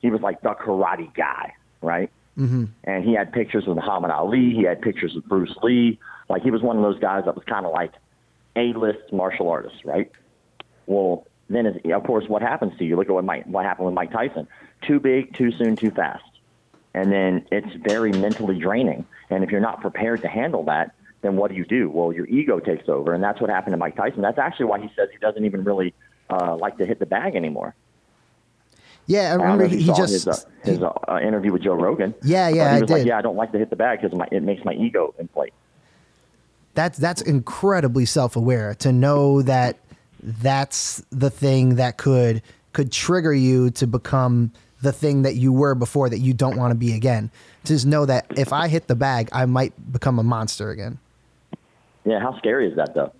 [0.00, 2.10] He was like the karate guy, right?
[2.38, 2.64] Mm-hmm.
[2.84, 4.52] And he had pictures with Muhammad Ali.
[4.56, 6.00] He had pictures with Bruce Lee.
[6.32, 7.92] Like he was one of those guys that was kind of like
[8.56, 10.10] a list martial artist, right?
[10.86, 12.96] Well, then is, of course, what happens to you?
[12.96, 14.48] Look at what Mike, what happened with Mike Tyson.
[14.86, 16.24] Too big, too soon, too fast
[16.94, 19.06] and then it's very mentally draining.
[19.30, 21.88] And if you're not prepared to handle that, then what do you do?
[21.88, 24.22] Well, your ego takes over, and that's what happened to Mike Tyson.
[24.22, 25.94] That's actually why he says he doesn't even really
[26.28, 27.74] uh, like to hit the bag anymore.
[29.06, 32.14] Yeah, I I remember if he, just his, uh, his uh, interview with Joe Rogan.
[32.22, 34.16] Yeah, yeah, he I was like, yeah, I don't like to hit the bag because
[34.30, 35.52] it makes my ego inflate.
[36.74, 39.78] That's that's incredibly self-aware to know that
[40.22, 42.42] that's the thing that could
[42.72, 46.72] could trigger you to become the thing that you were before that you don't want
[46.72, 47.30] to be again.
[47.64, 50.98] To just know that if I hit the bag, I might become a monster again.
[52.04, 53.12] Yeah, how scary is that though?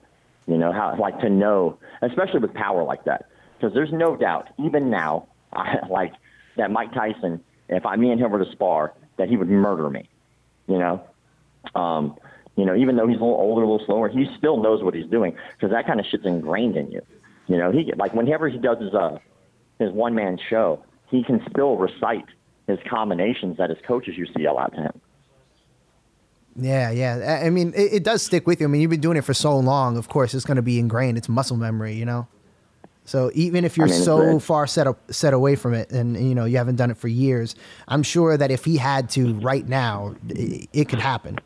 [0.47, 3.27] You know, how like to know, especially with power like that,
[3.59, 6.13] because there's no doubt, even now, I, like
[6.57, 9.89] that Mike Tyson, if I me and him were to spar, that he would murder
[9.89, 10.09] me.
[10.67, 11.03] You know,
[11.75, 12.17] um,
[12.57, 14.95] you know, even though he's a little older, a little slower, he still knows what
[14.95, 17.01] he's doing because that kind of shit's ingrained in you.
[17.47, 19.19] You know, he like whenever he does his uh
[19.79, 22.27] his one man show, he can still recite
[22.67, 25.01] his combinations that his coaches used to yell out to him.
[26.55, 27.41] Yeah, yeah.
[27.45, 28.67] I mean, it, it, does stick with you.
[28.67, 29.97] I mean, you've been doing it for so long.
[29.97, 31.17] Of course, it's going to be ingrained.
[31.17, 32.29] It's muscle memory, you know.
[33.05, 36.17] So even if you're I mean, so far set up, set away from it, and
[36.17, 37.55] you know you haven't done it for years,
[37.89, 41.39] I'm sure that if he had to right now, it, it could happen.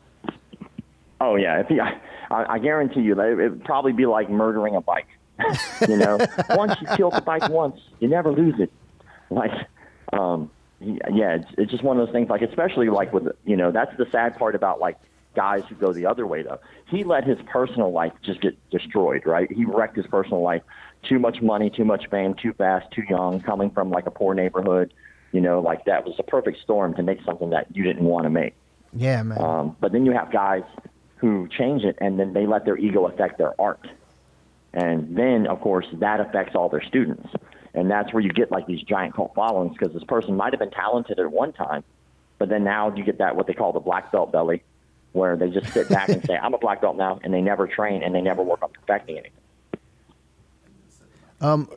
[1.19, 1.99] Oh yeah, if he, I,
[2.29, 5.07] I guarantee you that it would probably be like murdering a bike.
[5.87, 6.17] you know,
[6.51, 8.71] once you kill the bike once, you never lose it.
[9.29, 9.51] Like,
[10.13, 10.49] um,
[10.79, 12.29] yeah, it's, it's just one of those things.
[12.29, 14.97] Like, especially like with you know, that's the sad part about like
[15.35, 16.59] guys who go the other way though.
[16.87, 19.51] He let his personal life just get destroyed, right?
[19.51, 20.63] He wrecked his personal life.
[21.07, 24.33] Too much money, too much fame, too fast, too young, coming from like a poor
[24.33, 24.93] neighborhood.
[25.31, 28.25] You know, like that was a perfect storm to make something that you didn't want
[28.25, 28.55] to make.
[28.93, 29.41] Yeah, man.
[29.41, 30.63] Um, but then you have guys
[31.17, 33.87] who change it and then they let their ego affect their art.
[34.73, 37.27] And then, of course, that affects all their students.
[37.73, 40.59] And that's where you get like these giant cult followings because this person might have
[40.59, 41.83] been talented at one time,
[42.37, 44.63] but then now you get that what they call the black belt belly,
[45.13, 47.67] where they just sit back and say, I'm a black belt now, and they never
[47.67, 49.31] train and they never work on perfecting anything.
[51.39, 51.69] Um,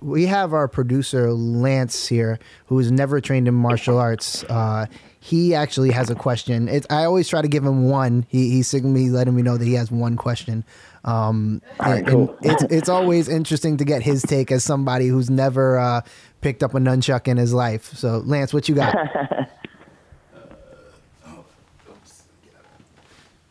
[0.00, 4.44] we have our producer Lance here, who has never trained in martial arts.
[4.44, 4.86] Uh,
[5.26, 6.68] he actually has a question.
[6.68, 8.24] It, I always try to give him one.
[8.28, 10.64] He he signaled me, letting me know that he has one question.
[11.04, 12.38] Um, right, and, cool.
[12.42, 16.02] and it's it's always interesting to get his take as somebody who's never uh,
[16.42, 17.92] picked up a nunchuck in his life.
[17.96, 18.94] So, Lance, what you got?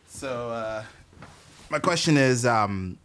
[0.08, 0.82] so, uh,
[1.68, 2.46] my question is.
[2.46, 2.98] Um,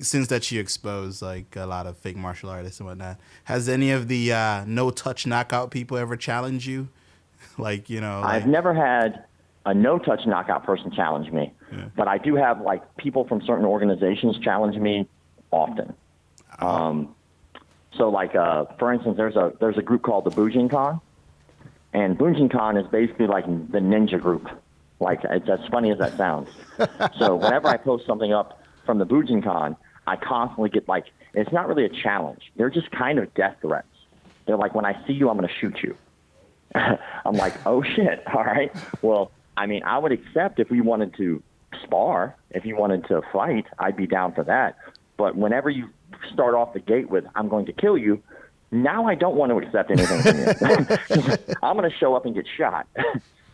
[0.00, 3.90] since that you expose like a lot of fake martial artists and whatnot, has any
[3.90, 6.88] of the uh, no touch knockout people ever challenged you?
[7.58, 8.42] Like you know, like...
[8.42, 9.24] I've never had
[9.66, 11.86] a no touch knockout person challenge me, yeah.
[11.96, 15.08] but I do have like people from certain organizations challenge me
[15.50, 15.94] often.
[16.60, 16.68] Oh.
[16.68, 17.14] Um,
[17.96, 21.00] so like uh, for instance, there's a there's a group called the Bujinkan,
[21.92, 24.48] and Bujinkan is basically like the ninja group.
[25.00, 26.50] Like it's as funny as that sounds.
[27.18, 29.76] so whenever I post something up from the Bujinkan,
[30.06, 32.52] I constantly get like, it's not really a challenge.
[32.56, 33.86] They're just kind of death threats.
[34.46, 35.96] They're like, when I see you, I'm going to shoot you.
[37.24, 38.22] I'm like, oh shit.
[38.34, 38.74] All right.
[39.02, 41.42] Well, I mean, I would accept if we wanted to
[41.82, 44.76] spar, if you wanted to fight, I'd be down for that.
[45.16, 45.88] But whenever you
[46.32, 48.22] start off the gate with, I'm going to kill you,
[48.70, 51.36] now I don't want to accept anything from you.
[51.62, 52.88] I'm going to show up and get shot,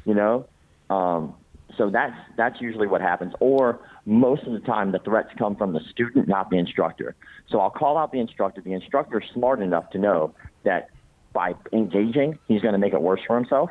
[0.06, 0.46] you know?
[0.88, 1.34] Um,
[1.76, 3.32] so that's that's usually what happens.
[3.38, 7.14] Or most of the time, the threats come from the student, not the instructor.
[7.48, 8.60] So I'll call out the instructor.
[8.60, 10.90] The instructor is smart enough to know that
[11.32, 13.70] by engaging, he's going to make it worse for himself.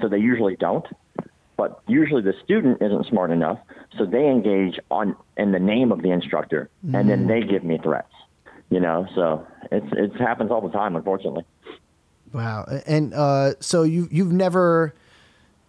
[0.00, 0.86] So they usually don't.
[1.56, 3.58] But usually the student isn't smart enough,
[3.96, 6.94] so they engage on in the name of the instructor, mm-hmm.
[6.94, 7.28] and then mm.
[7.28, 8.12] they give me threats.
[8.70, 11.44] You know, so it's it happens all the time, unfortunately.
[12.32, 14.94] Wow, and uh, so you you've never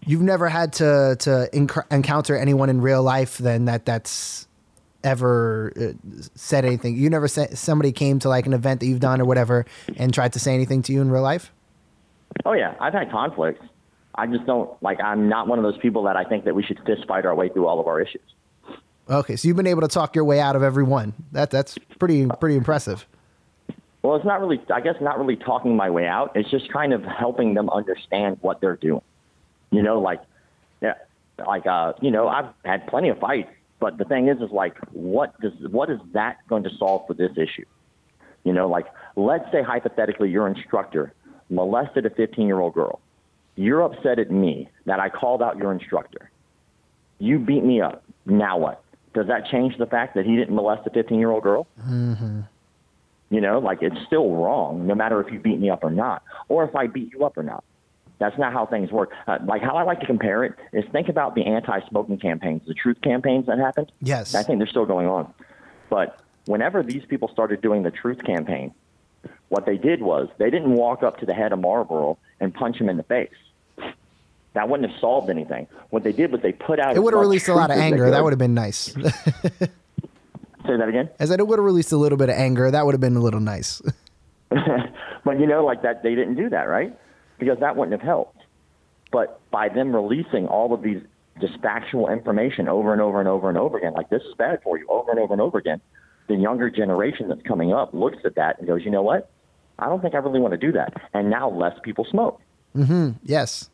[0.05, 4.47] you've never had to to enc- encounter anyone in real life then that that's
[5.03, 5.93] ever uh,
[6.35, 6.95] said anything.
[6.95, 9.65] You never said somebody came to like an event that you've done or whatever
[9.97, 11.51] and tried to say anything to you in real life.
[12.45, 13.65] Oh yeah, I've had conflicts.
[14.15, 15.01] I just don't like.
[15.01, 17.35] I'm not one of those people that I think that we should fist fight our
[17.35, 18.21] way through all of our issues.
[19.09, 21.13] Okay, so you've been able to talk your way out of every one.
[21.31, 23.07] That that's pretty pretty impressive.
[24.01, 24.61] Well, it's not really.
[24.73, 26.31] I guess not really talking my way out.
[26.35, 29.01] It's just kind of helping them understand what they're doing.
[29.71, 30.21] You know, like,
[30.81, 30.95] yeah,
[31.45, 33.49] like, uh, you know, I've had plenty of fights,
[33.79, 37.13] but the thing is, is like, what does, what is that going to solve for
[37.13, 37.65] this issue?
[38.43, 41.13] You know, like, let's say hypothetically your instructor
[41.49, 42.99] molested a 15 year old girl.
[43.55, 46.31] You're upset at me that I called out your instructor.
[47.19, 48.03] You beat me up.
[48.25, 48.83] Now what?
[49.13, 51.67] Does that change the fact that he didn't molest a 15 year old girl?
[51.81, 52.41] Mm-hmm.
[53.29, 56.23] You know, like it's still wrong, no matter if you beat me up or not,
[56.47, 57.63] or if I beat you up or not.
[58.19, 59.11] That's not how things work.
[59.27, 62.73] Uh, like how I like to compare it is think about the anti-smoking campaigns, the
[62.73, 63.91] truth campaigns that happened.
[64.01, 65.33] Yes, I think they're still going on.
[65.89, 68.73] But whenever these people started doing the truth campaign,
[69.47, 72.77] what they did was they didn't walk up to the head of Marlboro and punch
[72.77, 73.29] him in the face.
[74.53, 75.67] That wouldn't have solved anything.
[75.89, 76.95] What they did was they put out.
[76.95, 78.09] It would have released a lot of anger.
[78.09, 78.93] That would have been nice.
[80.65, 81.09] Say that again.
[81.19, 82.69] As I said it would have released a little bit of anger.
[82.69, 83.81] That would have been a little nice.
[84.49, 86.93] but you know, like that, they didn't do that, right?
[87.39, 88.37] Because that wouldn't have helped.
[89.11, 91.01] But by them releasing all of these
[91.41, 94.59] just factual information over and over and over and over again, like this is bad
[94.63, 95.81] for you, over and over and over again,
[96.27, 99.31] the younger generation that's coming up looks at that and goes, you know what?
[99.79, 100.93] I don't think I really want to do that.
[101.13, 102.41] And now less people smoke.
[102.75, 103.11] Mm-hmm.
[103.23, 103.69] Yes.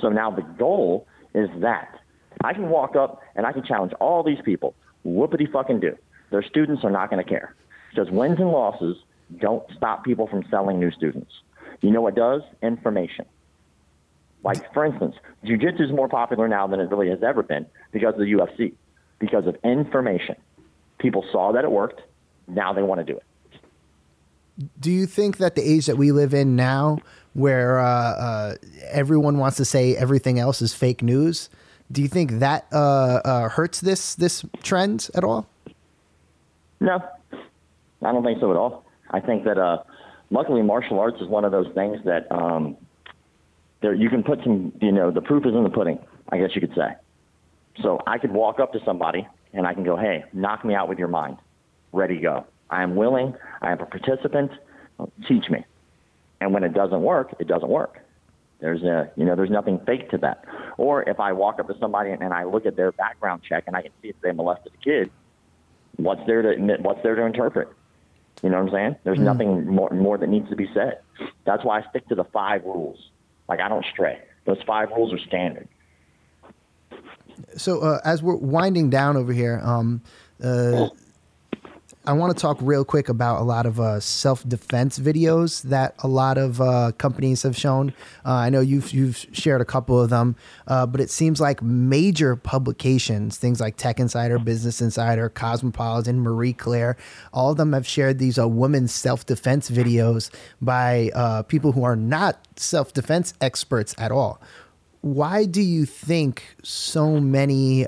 [0.00, 1.98] So now the goal is that
[2.44, 4.74] I can walk up and I can challenge all these people.
[5.06, 5.96] Whoopity fucking do.
[6.30, 7.54] Their students are not going to care
[7.90, 8.96] because wins and losses
[9.38, 11.32] don't stop people from selling new students.
[11.82, 12.42] You know what does?
[12.62, 13.26] Information.
[14.44, 18.14] Like, for instance, jiu-jitsu is more popular now than it really has ever been because
[18.14, 18.72] of the UFC,
[19.18, 20.36] because of information.
[20.98, 22.00] People saw that it worked.
[22.48, 23.24] Now they want to do it.
[24.80, 26.98] Do you think that the age that we live in now,
[27.34, 28.54] where uh, uh,
[28.90, 31.48] everyone wants to say everything else is fake news,
[31.90, 35.46] do you think that uh, uh hurts this this trend at all?
[36.80, 37.02] No,
[38.02, 38.84] I don't think so at all.
[39.10, 39.82] I think that uh,
[40.32, 42.76] luckily martial arts is one of those things that um,
[43.82, 45.98] there you can put some, you know, the proof is in the pudding,
[46.30, 46.94] I guess you could say.
[47.82, 50.88] So I could walk up to somebody and I can go, hey, knock me out
[50.88, 51.36] with your mind.
[51.92, 52.46] Ready, go.
[52.70, 53.34] I am willing.
[53.60, 54.50] I am a participant.
[55.28, 55.64] Teach me.
[56.40, 57.98] And when it doesn't work, it doesn't work.
[58.60, 60.44] There's a, you know, there's nothing fake to that.
[60.78, 63.64] Or if I walk up to somebody and, and I look at their background check
[63.66, 65.10] and I can see if they molested a kid,
[65.96, 67.68] what's there to what's there to interpret?
[68.42, 68.96] You know what I'm saying?
[69.04, 69.22] There's mm.
[69.22, 71.00] nothing more, more that needs to be said.
[71.44, 72.98] That's why I stick to the five rules.
[73.48, 74.20] Like I don't stray.
[74.44, 75.68] Those five rules are standard.
[77.56, 80.02] So uh, as we're winding down over here, um,
[80.42, 80.88] uh,
[82.04, 85.94] I want to talk real quick about a lot of uh, self defense videos that
[86.00, 87.94] a lot of uh, companies have shown.
[88.26, 90.34] Uh, I know you've you've shared a couple of them,
[90.66, 96.52] uh, but it seems like major publications, things like Tech Insider, Business Insider, Cosmopolitan, Marie
[96.52, 96.96] Claire,
[97.32, 100.28] all of them have shared these uh, women's self defense videos
[100.60, 104.40] by uh, people who are not self defense experts at all.
[105.02, 107.86] Why do you think so many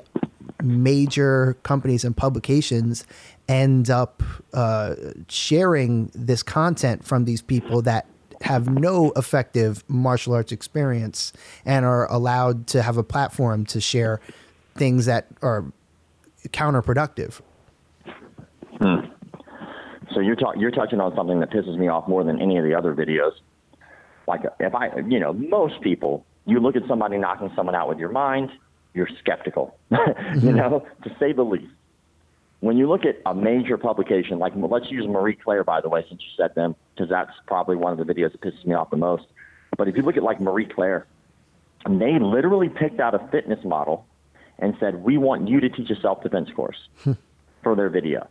[0.63, 3.05] major companies and publications
[3.47, 4.23] end up
[4.53, 4.95] uh,
[5.27, 8.07] sharing this content from these people that
[8.41, 11.33] have no effective martial arts experience
[11.65, 14.19] and are allowed to have a platform to share
[14.75, 15.65] things that are
[16.49, 17.41] counterproductive.
[18.79, 19.07] Hmm.
[20.13, 22.73] So you're you're touching on something that pisses me off more than any of the
[22.73, 23.31] other videos.
[24.27, 27.99] Like if I, you know, most people, you look at somebody knocking someone out with
[27.99, 28.51] your mind,
[28.93, 30.55] you're skeptical, you mm-hmm.
[30.55, 31.71] know, to say the least
[32.65, 36.03] when you look at a major publication, like let's use Marie Claire, by the way,
[36.09, 38.89] since you said them, because that's probably one of the videos that pisses me off
[38.89, 39.25] the most.
[39.77, 41.05] But if you look at like Marie Claire,
[41.87, 44.07] they literally picked out a fitness model
[44.57, 47.11] and said, "We want you to teach a self-defense course hmm.
[47.61, 48.27] for their video."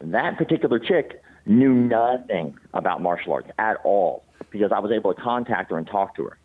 [0.00, 5.20] That particular chick knew nothing about martial arts at all because I was able to
[5.20, 6.38] contact her and talk to her.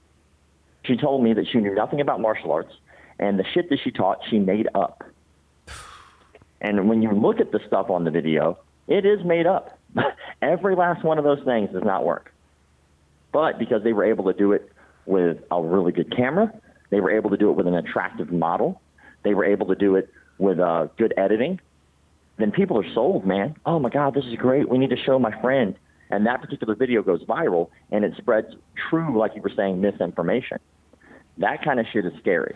[0.84, 2.74] She told me that she knew nothing about martial arts
[3.20, 5.04] and the shit that she taught, she made up.
[6.62, 9.78] And when you look at the stuff on the video, it is made up.
[10.42, 12.34] Every last one of those things does not work.
[13.32, 14.72] But because they were able to do it
[15.06, 16.52] with a really good camera,
[16.90, 18.82] they were able to do it with an attractive model,
[19.24, 21.60] they were able to do it with uh, good editing,
[22.38, 23.56] then people are sold, man.
[23.66, 24.70] Oh my God, this is great.
[24.70, 25.76] We need to show my friend.
[26.10, 28.48] And that particular video goes viral and it spreads
[28.90, 30.60] true, like you were saying, misinformation.
[31.40, 32.56] That kind of shit is scary.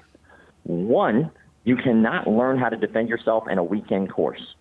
[0.64, 1.32] One,
[1.64, 4.56] you cannot learn how to defend yourself in a weekend course.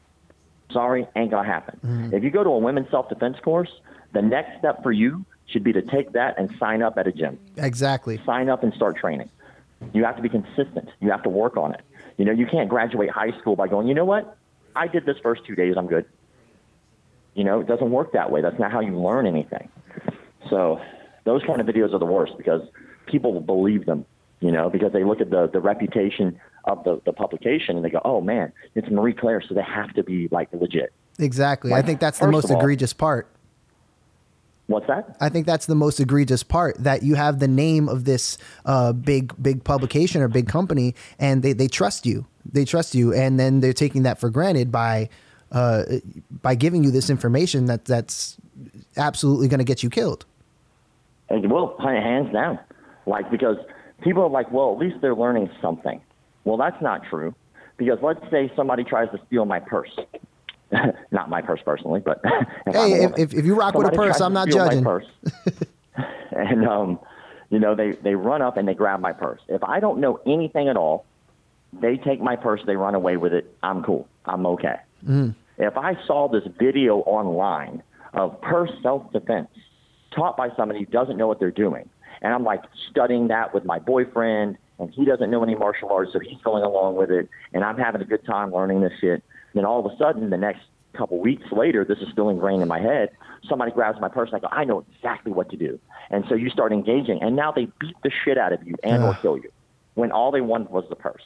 [0.72, 1.80] Sorry, ain't gonna happen.
[1.84, 2.14] Mm-hmm.
[2.14, 3.70] If you go to a women's self defense course,
[4.12, 7.12] the next step for you should be to take that and sign up at a
[7.12, 7.38] gym.
[7.56, 8.20] Exactly.
[8.24, 9.28] Sign up and start training.
[9.92, 10.90] You have to be consistent.
[11.00, 11.80] You have to work on it.
[12.18, 14.36] You know, you can't graduate high school by going, you know what?
[14.76, 16.04] I did this first two days, I'm good.
[17.34, 18.42] You know, it doesn't work that way.
[18.42, 19.68] That's not how you learn anything.
[20.48, 20.80] So
[21.24, 22.62] those kind of videos are the worst because
[23.06, 24.04] people believe them,
[24.40, 27.90] you know, because they look at the, the reputation of the, the publication and they
[27.90, 30.92] go, oh man, it's Marie Claire, so they have to be like legit.
[31.18, 31.70] Exactly.
[31.70, 33.28] Like, I think that's the most all, egregious part.
[34.66, 35.16] What's that?
[35.20, 38.92] I think that's the most egregious part that you have the name of this uh,
[38.92, 42.26] big big publication or big company and they, they trust you.
[42.50, 45.08] They trust you and then they're taking that for granted by
[45.50, 45.84] uh,
[46.42, 48.36] by giving you this information that that's
[48.96, 50.24] absolutely going to get you killed.
[51.28, 52.58] And well, hands down.
[53.06, 53.56] Like because
[54.02, 56.00] people are like, well, at least they're learning something.
[56.44, 57.34] Well, that's not true
[57.76, 59.96] because let's say somebody tries to steal my purse.
[61.10, 62.20] not my purse personally, but
[62.66, 64.84] if hey, if, if, if, you rock with a purse, I'm not judging.
[64.84, 65.06] purse,
[66.30, 67.00] and um,
[67.50, 69.40] you know they they run up and they grab my purse.
[69.48, 71.06] If I don't know anything at all,
[71.72, 73.52] they take my purse, they run away with it.
[73.64, 74.06] I'm cool.
[74.26, 74.76] I'm okay.
[75.04, 75.34] Mm.
[75.58, 77.82] If I saw this video online
[78.14, 79.48] of purse self defense
[80.14, 81.88] taught by somebody who doesn't know what they're doing.
[82.22, 86.12] And I'm like studying that with my boyfriend, and he doesn't know any martial arts,
[86.12, 87.28] so he's going along with it.
[87.52, 89.22] And I'm having a good time learning this shit.
[89.52, 90.62] And then all of a sudden, the next
[90.94, 93.10] couple weeks later, this is still ingrained in my head.
[93.48, 95.78] Somebody grabs my purse, and I go, I know exactly what to do.
[96.10, 99.02] And so you start engaging, and now they beat the shit out of you and
[99.02, 99.50] or kill you
[99.94, 101.22] when all they wanted was the purse.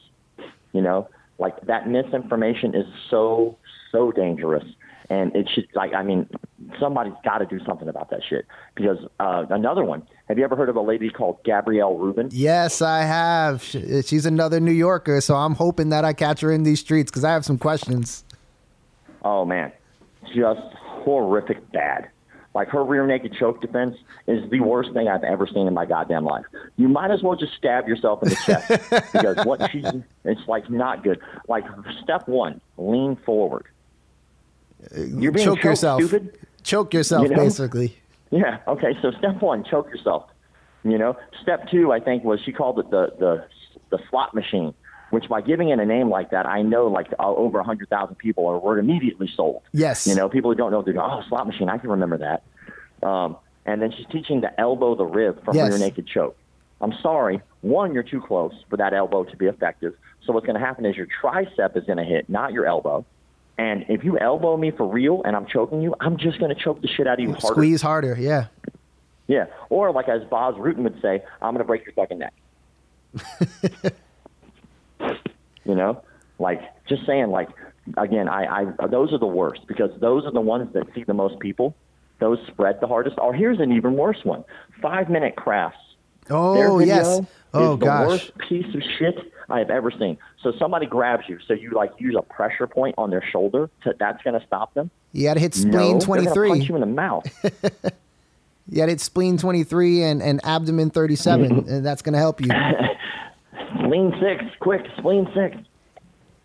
[0.73, 3.57] You know, like that misinformation is so
[3.93, 4.65] so dangerous,
[5.09, 6.29] and it should like I mean,
[6.81, 8.47] somebody's got to do something about that shit.
[8.75, 12.29] Because uh, another one, have you ever heard of a lady called Gabrielle Rubin?
[12.33, 13.63] Yes, I have.
[13.63, 17.25] She's another New Yorker, so I'm hoping that I catch her in these streets because
[17.25, 18.25] I have some questions.
[19.23, 19.73] Oh man,
[20.35, 22.09] just horrific bad.
[22.55, 23.97] Like her rear naked choke defense
[24.29, 26.45] is the worst thing I've ever seen in my goddamn life.
[26.77, 28.69] You might as well just stab yourself in the chest
[29.13, 29.83] because what she
[30.25, 31.21] it's like not good.
[31.49, 31.65] Like
[32.03, 33.67] step one, lean forward.
[34.97, 36.03] Uh, You're being choke choked, yourself.
[36.03, 36.39] stupid.
[36.63, 37.43] Choke yourself, You know?
[37.43, 37.97] basically.
[38.35, 38.59] Yeah.
[38.67, 38.97] Okay.
[39.01, 40.29] So step one, choke yourself.
[40.83, 41.17] You know.
[41.43, 43.47] Step two, I think, was she called it the the
[43.91, 44.75] the slot machine.
[45.11, 47.89] Which by giving it a name like that, I know like uh, over a hundred
[47.89, 49.63] thousand people are were immediately sold.
[49.73, 50.07] Yes.
[50.09, 52.43] You know, people who don't know, they go, "Oh, slot machine, I can remember that."
[53.07, 55.71] Um, and then she's teaching the elbow the rib from Yes.
[55.71, 56.37] rear naked choke.
[56.81, 59.95] I'm sorry, one, you're too close for that elbow to be effective.
[60.27, 63.05] So what's going to happen is your tricep is going to hit, not your elbow.
[63.57, 66.61] And if you elbow me for real and I'm choking you, I'm just going to
[66.61, 67.55] choke the shit out of you harder.
[67.55, 68.47] Squeeze harder, yeah.
[69.27, 69.47] Yeah.
[69.71, 72.35] Or like as Bas Rutten would say, I'm going to break your fucking neck.
[75.65, 76.03] you know,
[76.39, 77.49] like just saying, like
[77.97, 81.15] again, I, I those are the worst because those are the ones that see the
[81.15, 81.77] most people.
[82.19, 83.19] Those spread the hardest.
[83.19, 84.45] Or here's an even worse one:
[84.83, 85.79] five minute crafts.
[86.31, 87.21] Oh, yes.
[87.53, 88.09] Oh, the gosh.
[88.09, 89.15] worst piece of shit
[89.49, 90.19] I have ever seen.
[90.43, 93.71] So somebody grabs you, so you like use a pressure point on their shoulder.
[93.83, 94.91] To, that's going to stop them.
[95.13, 96.49] You got to hit spleen they're 23.
[96.49, 97.27] punch you in the mouth.
[98.69, 101.69] You got to hit spleen 23 and, and abdomen 37, mm-hmm.
[101.69, 102.47] and that's going to help you.
[103.79, 105.57] spleen six, quick, spleen six.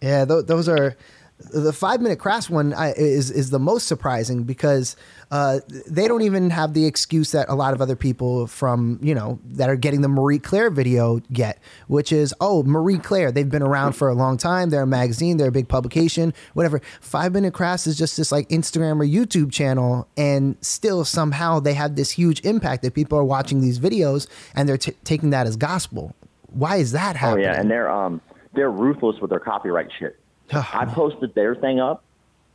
[0.02, 0.98] Yeah, th- those are
[1.40, 4.96] the five minute crafts one I, is is the most surprising because
[5.32, 9.16] uh, they don't even have the excuse that a lot of other people from you
[9.16, 13.50] know that are getting the Marie Claire video get, which is oh Marie Claire they've
[13.50, 16.82] been around for a long time they're a magazine they're a big publication whatever.
[17.00, 21.74] Five minute crafts is just this like Instagram or YouTube channel, and still somehow they
[21.74, 25.48] have this huge impact that people are watching these videos and they're t- taking that
[25.48, 26.16] as gospel.
[26.48, 27.46] Why is that happening?
[27.46, 28.20] Oh yeah, and they're um
[28.54, 30.20] they're ruthless with their copyright shit.
[30.54, 32.04] I posted their thing up,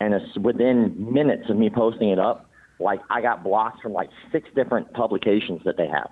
[0.01, 4.11] and it's within minutes of me posting it up, like I got blocked from like
[4.33, 6.11] six different publications that they have.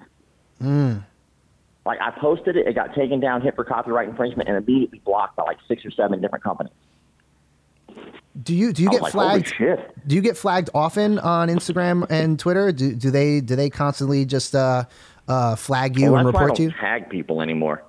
[1.85, 5.37] Like I posted it, it got taken down, hit for copyright infringement, and immediately blocked
[5.37, 6.73] by like six or seven different companies.
[8.43, 9.49] do you do you get like, flagged?
[9.49, 9.93] shit.
[10.07, 12.71] Do you get flagged often on Instagram and Twitter?
[12.71, 14.85] Do, do they do they constantly just uh,
[15.27, 16.73] uh, flag you Well, and that's I report don't you?
[16.81, 17.83] tag people anymore.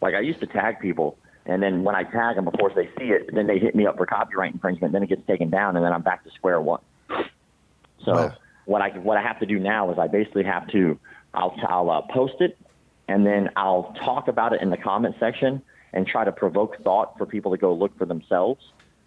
[0.00, 1.18] Like I used to tag people,
[1.48, 3.30] and then when I tag them, of course they see it.
[3.34, 4.92] Then they hit me up for copyright infringement.
[4.92, 6.80] Then it gets taken down, and then I'm back to square one.
[8.04, 8.32] So Wow.
[8.66, 11.00] what I what I have to do now is I basically have to
[11.34, 12.58] I'll I'll uh, post it,
[13.08, 15.62] and then I'll talk about it in the comment section
[15.94, 18.62] and try to provoke thought for people to go look for themselves.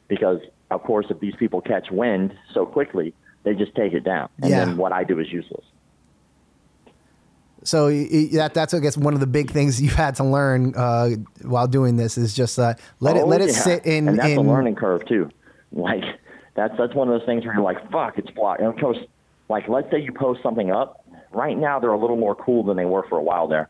[0.10, 0.40] Because
[0.72, 3.14] of course, if these people catch wind so quickly,
[3.44, 4.66] they just take it down, and Yeah.
[4.66, 5.66] then what I do is useless.
[7.64, 11.12] So that that's I guess one of the big things you've had to learn uh,
[11.44, 14.08] while doing this is just uh, let it Oh, let it sit in.
[14.08, 15.30] And that's in a learning curve too.
[15.72, 16.04] Like
[16.56, 18.62] that's that's one of those things where you're like, fuck, it's blocked.
[18.62, 18.98] And of course,
[19.50, 21.06] like let's say you post something up.
[21.34, 23.70] Right now, they're a little more cool than they were for a while there.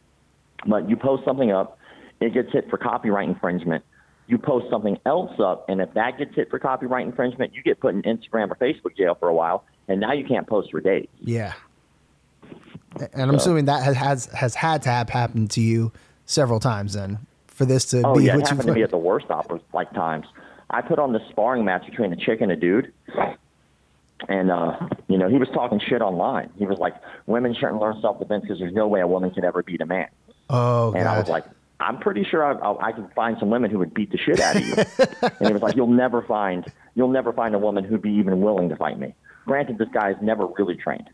[0.66, 1.78] But you post something up,
[2.20, 3.84] it gets hit for copyright infringement.
[4.28, 7.80] You post something else up, and if that gets hit for copyright infringement, you get
[7.80, 10.80] put in Instagram or Facebook jail for a while, and now you can't post for
[10.80, 11.08] days.
[11.20, 11.54] Yeah.
[13.14, 15.92] And I'm assuming that has, has has had to have happened to you
[16.26, 18.92] several times then for this to Oh be yeah, it what happened to me at
[18.92, 20.26] the worst oppor- like times.
[20.70, 22.94] I put on this sparring match between a chick and a dude,
[24.28, 24.78] and uh,
[25.08, 26.50] you know he was talking shit online.
[26.58, 26.96] He was like,
[27.28, 29.86] "Women shouldn't learn self defense because there's no way a woman can ever beat a
[29.86, 30.08] man."
[30.50, 31.46] Oh And I was like,
[31.80, 34.40] "I'm pretty sure I, I, I can find some women who would beat the shit
[34.40, 34.74] out of you."
[35.40, 36.66] and he was like, "You'll never find
[36.96, 39.14] you'll never find a woman who'd be even willing to fight me."
[39.46, 41.10] Granted, this guy is never really trained.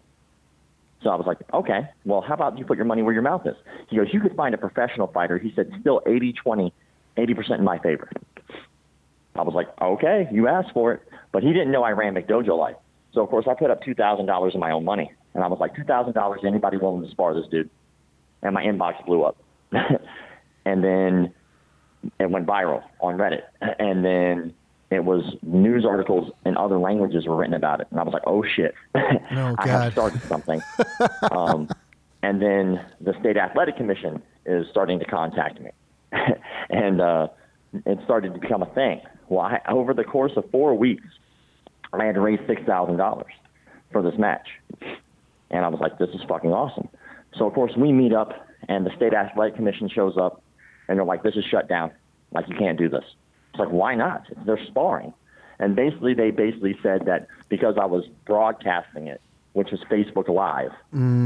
[1.03, 3.45] So I was like, okay, well, how about you put your money where your mouth
[3.45, 3.55] is?
[3.89, 5.37] He goes, you could find a professional fighter.
[5.37, 6.73] He said, still 80 20,
[7.17, 8.09] 80% in my favor.
[9.35, 11.01] I was like, okay, you asked for it.
[11.31, 12.77] But he didn't know I ran McDojo Life.
[13.13, 15.11] So, of course, I put up $2,000 of my own money.
[15.33, 17.69] And I was like, $2,000, anybody willing to spar this dude?
[18.41, 19.37] And my inbox blew up.
[20.65, 21.33] and then
[22.19, 23.41] it went viral on Reddit.
[23.61, 24.53] And then
[24.89, 28.23] it was news articles in other languages were written about it, and I was like,
[28.25, 29.67] oh shit, I God.
[29.67, 30.61] have started something.
[31.31, 31.69] um,
[32.23, 35.71] and then the state athletic commission is starting to contact me,
[36.69, 37.27] and uh,
[37.85, 39.01] it started to become a thing.
[39.27, 41.03] Well, I, over the course of four weeks,
[41.91, 43.33] I had to raise six thousand dollars
[43.91, 44.47] for this match,
[45.51, 46.88] and I was like, this is fucking awesome.
[47.38, 50.41] So of course we meet up, and the state athletic commission shows up,
[50.88, 51.91] and they're like, this is shut down.
[52.31, 53.03] Like you can't do this.
[53.57, 54.27] It's like why not?
[54.45, 55.13] They're sparring,
[55.57, 59.19] and basically they basically said that because I was broadcasting it,
[59.53, 60.71] which was Facebook Live,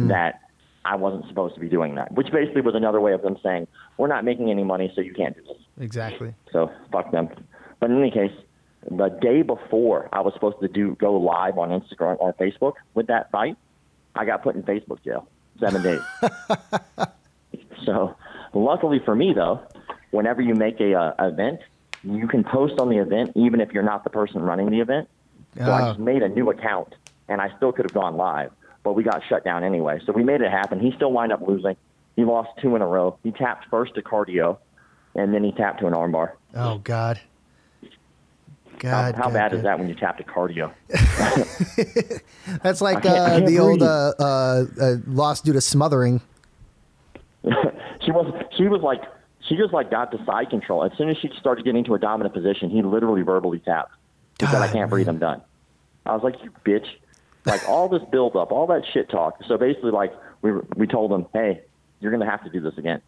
[0.07, 0.39] that
[0.85, 2.13] I wasn't supposed to be doing that.
[2.13, 3.67] Which basically was another way of them saying
[3.97, 5.57] we're not making any money, so you can't do this.
[5.77, 6.33] Exactly.
[6.53, 7.27] So fuck them.
[7.81, 8.31] But in any case,
[8.89, 13.07] the day before I was supposed to do go live on Instagram or Facebook with
[13.07, 13.57] that fight,
[14.15, 15.27] I got put in Facebook jail
[15.59, 16.01] seven days.
[17.85, 18.15] so
[18.53, 19.61] luckily for me though,
[20.11, 21.59] whenever you make a uh, event,
[22.03, 25.07] you can post on the event even if you're not the person running the event.
[25.57, 25.87] So I Oh.
[25.89, 26.95] just made a new account
[27.29, 28.51] and I still could have gone live,
[28.83, 29.99] but we got shut down anyway.
[30.05, 30.79] So we made it happen.
[30.79, 31.75] He still wound up losing.
[32.15, 33.17] He lost two in a row.
[33.23, 34.57] He tapped first to cardio,
[35.15, 36.31] and then he tapped to an armbar.
[36.55, 37.19] Oh God.
[38.83, 39.15] How, God.
[39.15, 39.57] how God, bad God.
[39.57, 40.71] is that when you tap to cardio?
[42.63, 43.89] That's like I I uh, the old breathe.
[43.89, 46.21] uh, uh, uh, loss due to smothering.
[48.01, 49.01] she was she was like
[49.51, 50.85] she just like got the side control.
[50.85, 53.93] As soon as she started getting to a dominant position, he literally verbally tapped.
[54.39, 55.09] He said, "I can't breathe.
[55.09, 55.41] I'm done."
[56.05, 56.87] I was like, "You bitch!"
[57.45, 59.43] Like all this build up, all that shit talk.
[59.47, 61.63] So basically, like we we told him, "Hey,
[61.99, 63.01] you're gonna have to do this again.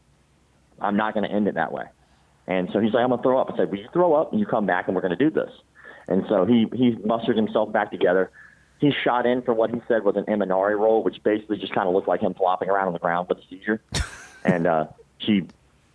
[0.82, 1.86] I'm not gonna end it that way."
[2.46, 4.39] And so he's like, "I'm gonna throw up." I said, "Well, you throw up and
[4.39, 5.52] you come back and we're gonna do this."
[6.10, 8.32] And so he he mustered himself back together.
[8.80, 11.88] He shot in for what he said was an Imanari roll, which basically just kind
[11.88, 13.82] of looked like him flopping around on the ground with a seizure.
[14.44, 14.88] and uh,
[15.20, 15.48] she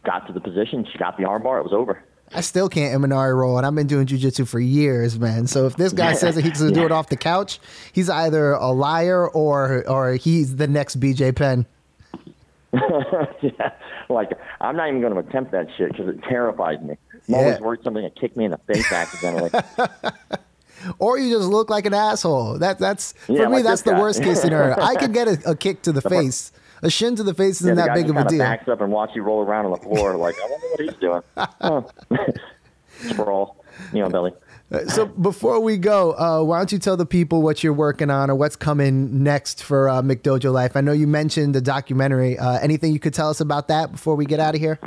[0.04, 0.86] got to the position.
[0.90, 1.58] She got the armbar.
[1.60, 2.02] It was over.
[2.34, 5.46] I still can't Imanari roll, and I've been doing jujitsu for years, man.
[5.46, 6.16] So if this guy Yeah.
[6.16, 6.86] says that he can do Yeah.
[6.86, 7.58] it off the couch,
[7.92, 11.64] he's either a liar or or he's the next BJ Penn.
[12.72, 13.70] yeah,
[14.10, 14.30] like
[14.60, 16.96] I'm not even going to attempt that shit because it terrifies me.
[17.28, 19.50] I'm always worried something to kick me in the face accidentally.
[21.00, 22.60] Or you just look like an asshole.
[22.60, 23.56] That that's Yeah, for me.
[23.56, 24.00] like that's the guy.
[24.00, 24.76] worst case scenario.
[24.80, 26.52] I could get a, a kick to the face.
[26.82, 28.38] A shin to the face isn't the that big of a deal.
[28.38, 30.16] backs up and watch you roll around on the floor.
[30.16, 32.34] Like I wonder what he's doing.
[33.12, 34.32] Sprawl, you know, Billy.
[34.88, 38.28] So before we go, uh, why don't you tell the people what you're working on
[38.28, 40.76] or what's coming next for uh, McDojo Life?
[40.76, 42.38] I know you mentioned the documentary.
[42.38, 44.78] Uh, anything you could tell us about that before we get out of here?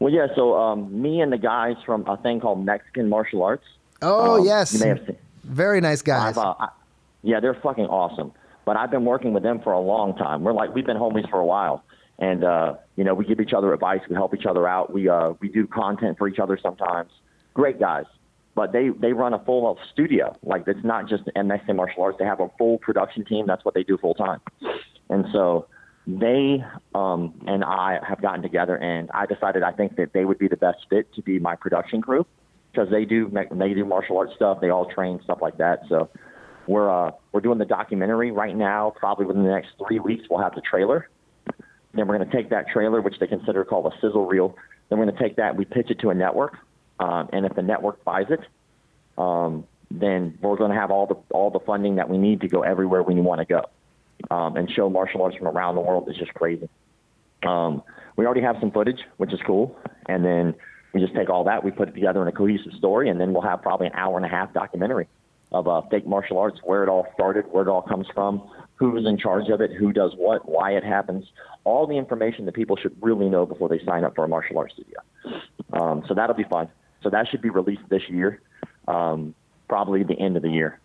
[0.00, 0.26] Well, yeah.
[0.34, 3.64] So um, me and the guys from a thing called Mexican martial arts.
[4.00, 5.16] Oh um, yes, you may have seen.
[5.44, 6.36] very nice guys.
[6.36, 6.68] Uh, I,
[7.22, 8.32] yeah, they're fucking awesome.
[8.64, 10.44] But I've been working with them for a long time.
[10.44, 11.84] We're like we've been homies for a while,
[12.18, 15.08] and uh, you know we give each other advice, we help each other out, we
[15.08, 17.10] uh, we do content for each other sometimes.
[17.54, 18.04] Great guys,
[18.54, 20.36] but they they run a full studio.
[20.42, 22.18] Like it's not just Mexican martial arts.
[22.18, 23.46] They have a full production team.
[23.46, 24.40] That's what they do full time,
[25.10, 25.66] and so
[26.06, 30.38] they um, and I have gotten together, and I decided I think that they would
[30.38, 32.26] be the best fit to be my production crew
[32.72, 34.60] because they do they do martial arts stuff.
[34.60, 35.82] They all train stuff like that.
[35.88, 36.08] So
[36.66, 38.92] we're uh, we're doing the documentary right now.
[38.96, 41.08] Probably within the next three weeks, we'll have the trailer.
[41.94, 44.56] Then we're going to take that trailer, which they consider called a sizzle reel.
[44.88, 46.58] Then we're going to take that, we pitch it to a network,
[46.98, 48.40] um, and if the network buys it,
[49.18, 52.48] um, then we're going to have all the all the funding that we need to
[52.48, 53.64] go everywhere we want to go,
[54.34, 56.08] um, and show martial arts from around the world.
[56.08, 56.68] It's just crazy.
[57.42, 57.82] Um,
[58.16, 60.54] we already have some footage, which is cool, and then
[60.92, 63.32] we just take all that, we put it together in a cohesive story, and then
[63.32, 65.08] we'll have probably an hour and a half documentary
[65.52, 69.06] of uh, fake martial arts, where it all started, where it all comes from, who's
[69.06, 71.26] in charge of it, who does what, why it happens,
[71.64, 74.58] all the information that people should really know before they sign up for a martial
[74.58, 74.98] arts studio.
[75.72, 76.68] Um, so that'll be fun.
[77.02, 78.40] So that should be released this year,
[78.88, 79.34] um,
[79.68, 80.80] probably the end of the year.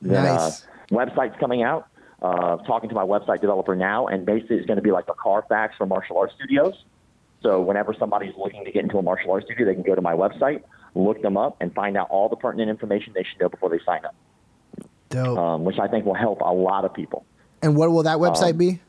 [0.00, 0.64] Then, Nice.
[0.90, 1.88] uh, website's coming out.
[2.20, 5.12] Uh, talking to my website developer now, and basically it's going to be like a
[5.12, 6.84] Carfax for martial arts studios.
[7.42, 10.00] So whenever somebody's looking to get into a martial arts studio, they can go to
[10.00, 10.62] my website,
[10.94, 13.78] look them up, and find out all the pertinent information they should know before they
[13.84, 14.14] sign up,
[15.08, 15.38] Dope.
[15.38, 17.24] um, which I think will help a lot of people.
[17.62, 18.80] and what will that website um, be?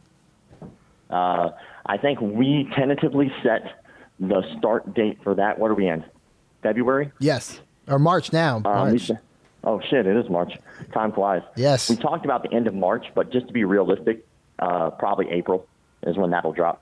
[1.10, 1.52] Uh,
[1.86, 3.84] I think we tentatively set
[4.20, 5.60] the start date for that.
[5.60, 6.04] What are we in?
[6.62, 7.12] February?
[7.20, 8.58] Yes, or March now.
[8.58, 9.12] Um, March.
[9.64, 10.08] oh shit!
[10.08, 10.54] It is March.
[10.94, 11.42] Time flies.
[11.56, 11.90] Yes.
[11.90, 14.26] We talked about the end of March, but just to be realistic,
[14.60, 15.68] uh, probably April
[16.04, 16.82] is when that'll drop.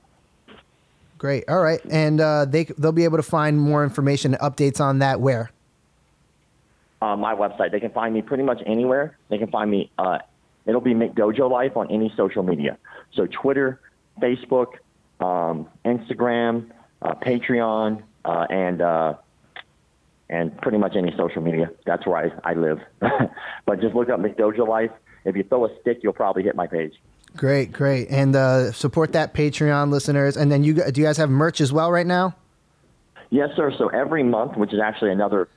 [1.21, 1.43] Great.
[1.47, 4.99] All right, and uh, they they'll be able to find more information, and updates on
[4.99, 5.21] that.
[5.21, 5.51] Where?
[7.01, 7.71] uh, my website.
[7.71, 9.17] They can find me pretty much anywhere.
[9.29, 9.91] They can find me.
[9.97, 10.19] Uh,
[10.65, 12.77] it'll be McDojo Life on any social media.
[13.13, 13.79] So Twitter,
[14.21, 14.73] Facebook,
[15.19, 19.15] um, Instagram, uh, Patreon, uh, and uh,
[20.29, 21.71] and pretty much any social media.
[21.85, 22.79] That's where I, I live.
[23.65, 24.91] but just look up McDojo Life.
[25.25, 26.93] If you throw a stick, you'll probably hit my page.
[27.37, 30.35] Great, great, and uh, support that Patreon listeners.
[30.35, 32.35] And then you do you guys have merch as well right now?
[33.29, 33.71] Yes, sir.
[33.77, 35.47] So every month, which is actually another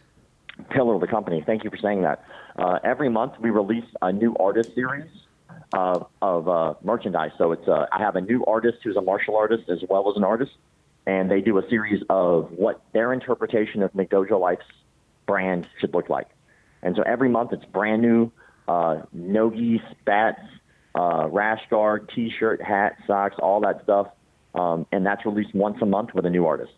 [0.71, 1.43] pillar of the company.
[1.45, 2.25] Thank you for saying that.
[2.57, 5.11] Uh, every month we release a new artist series
[5.73, 7.33] of, of uh, merchandise.
[7.37, 10.17] So it's uh, I have a new artist who's a martial artist as well as
[10.17, 10.53] an artist,
[11.07, 14.67] and they do a series of what their interpretation of McDojo Life's
[15.27, 16.29] brand should look like.
[16.83, 18.31] And so every month it's brand new
[18.69, 20.41] uh, nogi, spats,
[20.95, 24.09] uh, rash guard, t-shirt, hat, socks, all that stuff.
[24.55, 26.73] Um, and that's released once a month with a new artist.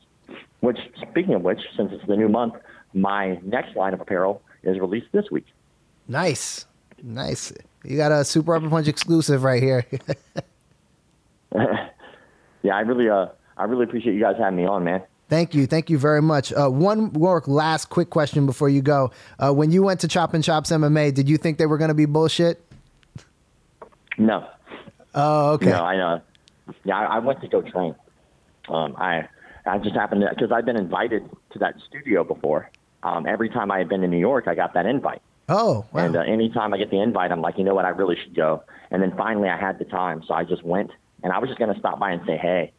[0.60, 0.78] Which,
[1.10, 2.54] speaking of which, since it's the new month,
[2.94, 5.46] my next line of apparel is released this week.
[6.08, 6.64] Nice,
[7.02, 7.52] nice.
[7.84, 9.86] You got a Super Upper Punch exclusive right here.
[11.54, 15.02] yeah, I really, uh, I really appreciate you guys having me on, man.
[15.28, 16.52] Thank you, thank you very much.
[16.52, 19.10] Uh, one more last quick question before you go.
[19.38, 21.88] Uh, when you went to Chop and Chops MMA, did you think they were going
[21.88, 22.62] to be bullshit?
[24.18, 24.48] No.
[25.14, 25.70] Oh, okay.
[25.70, 26.22] No, I know.
[26.84, 27.94] Yeah, I, I went to go train.
[28.68, 29.28] Um, I
[29.64, 32.70] I just happened to because I've been invited to that studio before.
[33.02, 35.22] Um, every time I had been to New York, I got that invite.
[35.48, 36.04] Oh, wow.
[36.04, 38.34] And uh, anytime I get the invite, I'm like, you know what, I really should
[38.34, 38.64] go.
[38.90, 40.90] And then finally, I had the time, so I just went.
[41.22, 42.72] And I was just going to stop by and say hey,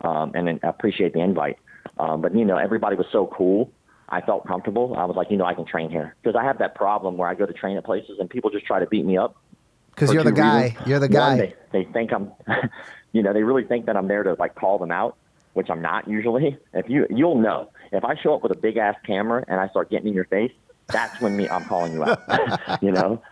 [0.00, 1.58] um, and then appreciate the invite.
[1.98, 3.70] Um, but you know, everybody was so cool.
[4.08, 4.94] I felt comfortable.
[4.96, 7.28] I was like, you know, I can train here because I have that problem where
[7.28, 9.36] I go to train at places and people just try to beat me up.
[9.94, 10.64] Because you're the guy.
[10.64, 10.86] Reasons.
[10.86, 11.28] You're the guy.
[11.28, 12.32] One, they, they think I'm,
[13.12, 15.16] you know, they really think that I'm there to like call them out,
[15.52, 16.58] which I'm not usually.
[16.72, 19.68] If you, you'll know if I show up with a big ass camera and I
[19.68, 20.52] start getting in your face,
[20.88, 22.22] that's when me I'm calling you out.
[22.82, 23.22] you know,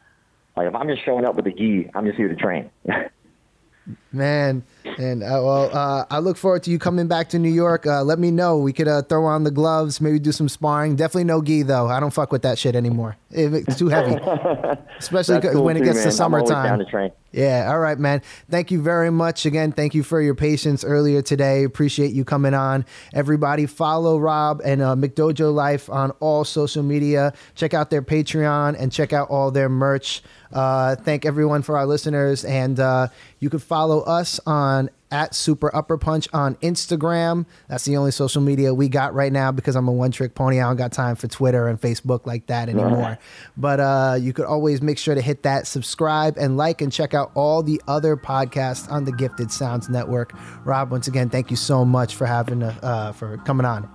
[0.56, 2.70] like if I'm just showing up with a gi, I'm just here to train.
[4.12, 4.62] Man,
[4.98, 7.86] and uh, well, uh, I look forward to you coming back to New York.
[7.86, 8.58] Uh, let me know.
[8.58, 10.96] We could uh, throw on the gloves, maybe do some sparring.
[10.96, 11.88] Definitely no gi though.
[11.88, 13.16] I don't fuck with that shit anymore.
[13.30, 14.16] It's too heavy,
[14.98, 16.06] especially cool when it gets man.
[16.06, 16.78] to summertime.
[16.78, 17.12] to.
[17.32, 17.70] Yeah.
[17.70, 18.20] All right, man.
[18.50, 19.72] Thank you very much again.
[19.72, 21.64] Thank you for your patience earlier today.
[21.64, 22.84] Appreciate you coming on.
[23.14, 27.32] Everybody, follow Rob and uh, McDojo Life on all social media.
[27.54, 30.22] Check out their Patreon and check out all their merch.
[30.52, 35.74] Uh, thank everyone for our listeners, and uh, you can follow us on at Super
[35.76, 37.44] Upper Punch on Instagram.
[37.68, 40.58] That's the only social media we got right now because I'm a one trick pony.
[40.58, 43.18] I don't got time for Twitter and Facebook like that anymore.
[43.56, 47.12] But uh, you could always make sure to hit that subscribe and like and check
[47.12, 50.32] out all the other podcasts on the Gifted Sounds Network.
[50.64, 53.88] Rob, once again, thank you so much for having uh, for coming on.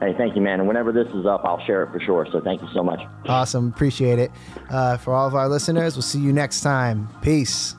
[0.00, 0.60] Hey, thank you, man.
[0.60, 2.26] And whenever this is up, I'll share it for sure.
[2.32, 3.00] So thank you so much.
[3.26, 3.68] Awesome.
[3.68, 4.30] Appreciate it.
[4.70, 7.08] Uh, for all of our listeners, we'll see you next time.
[7.20, 7.76] Peace.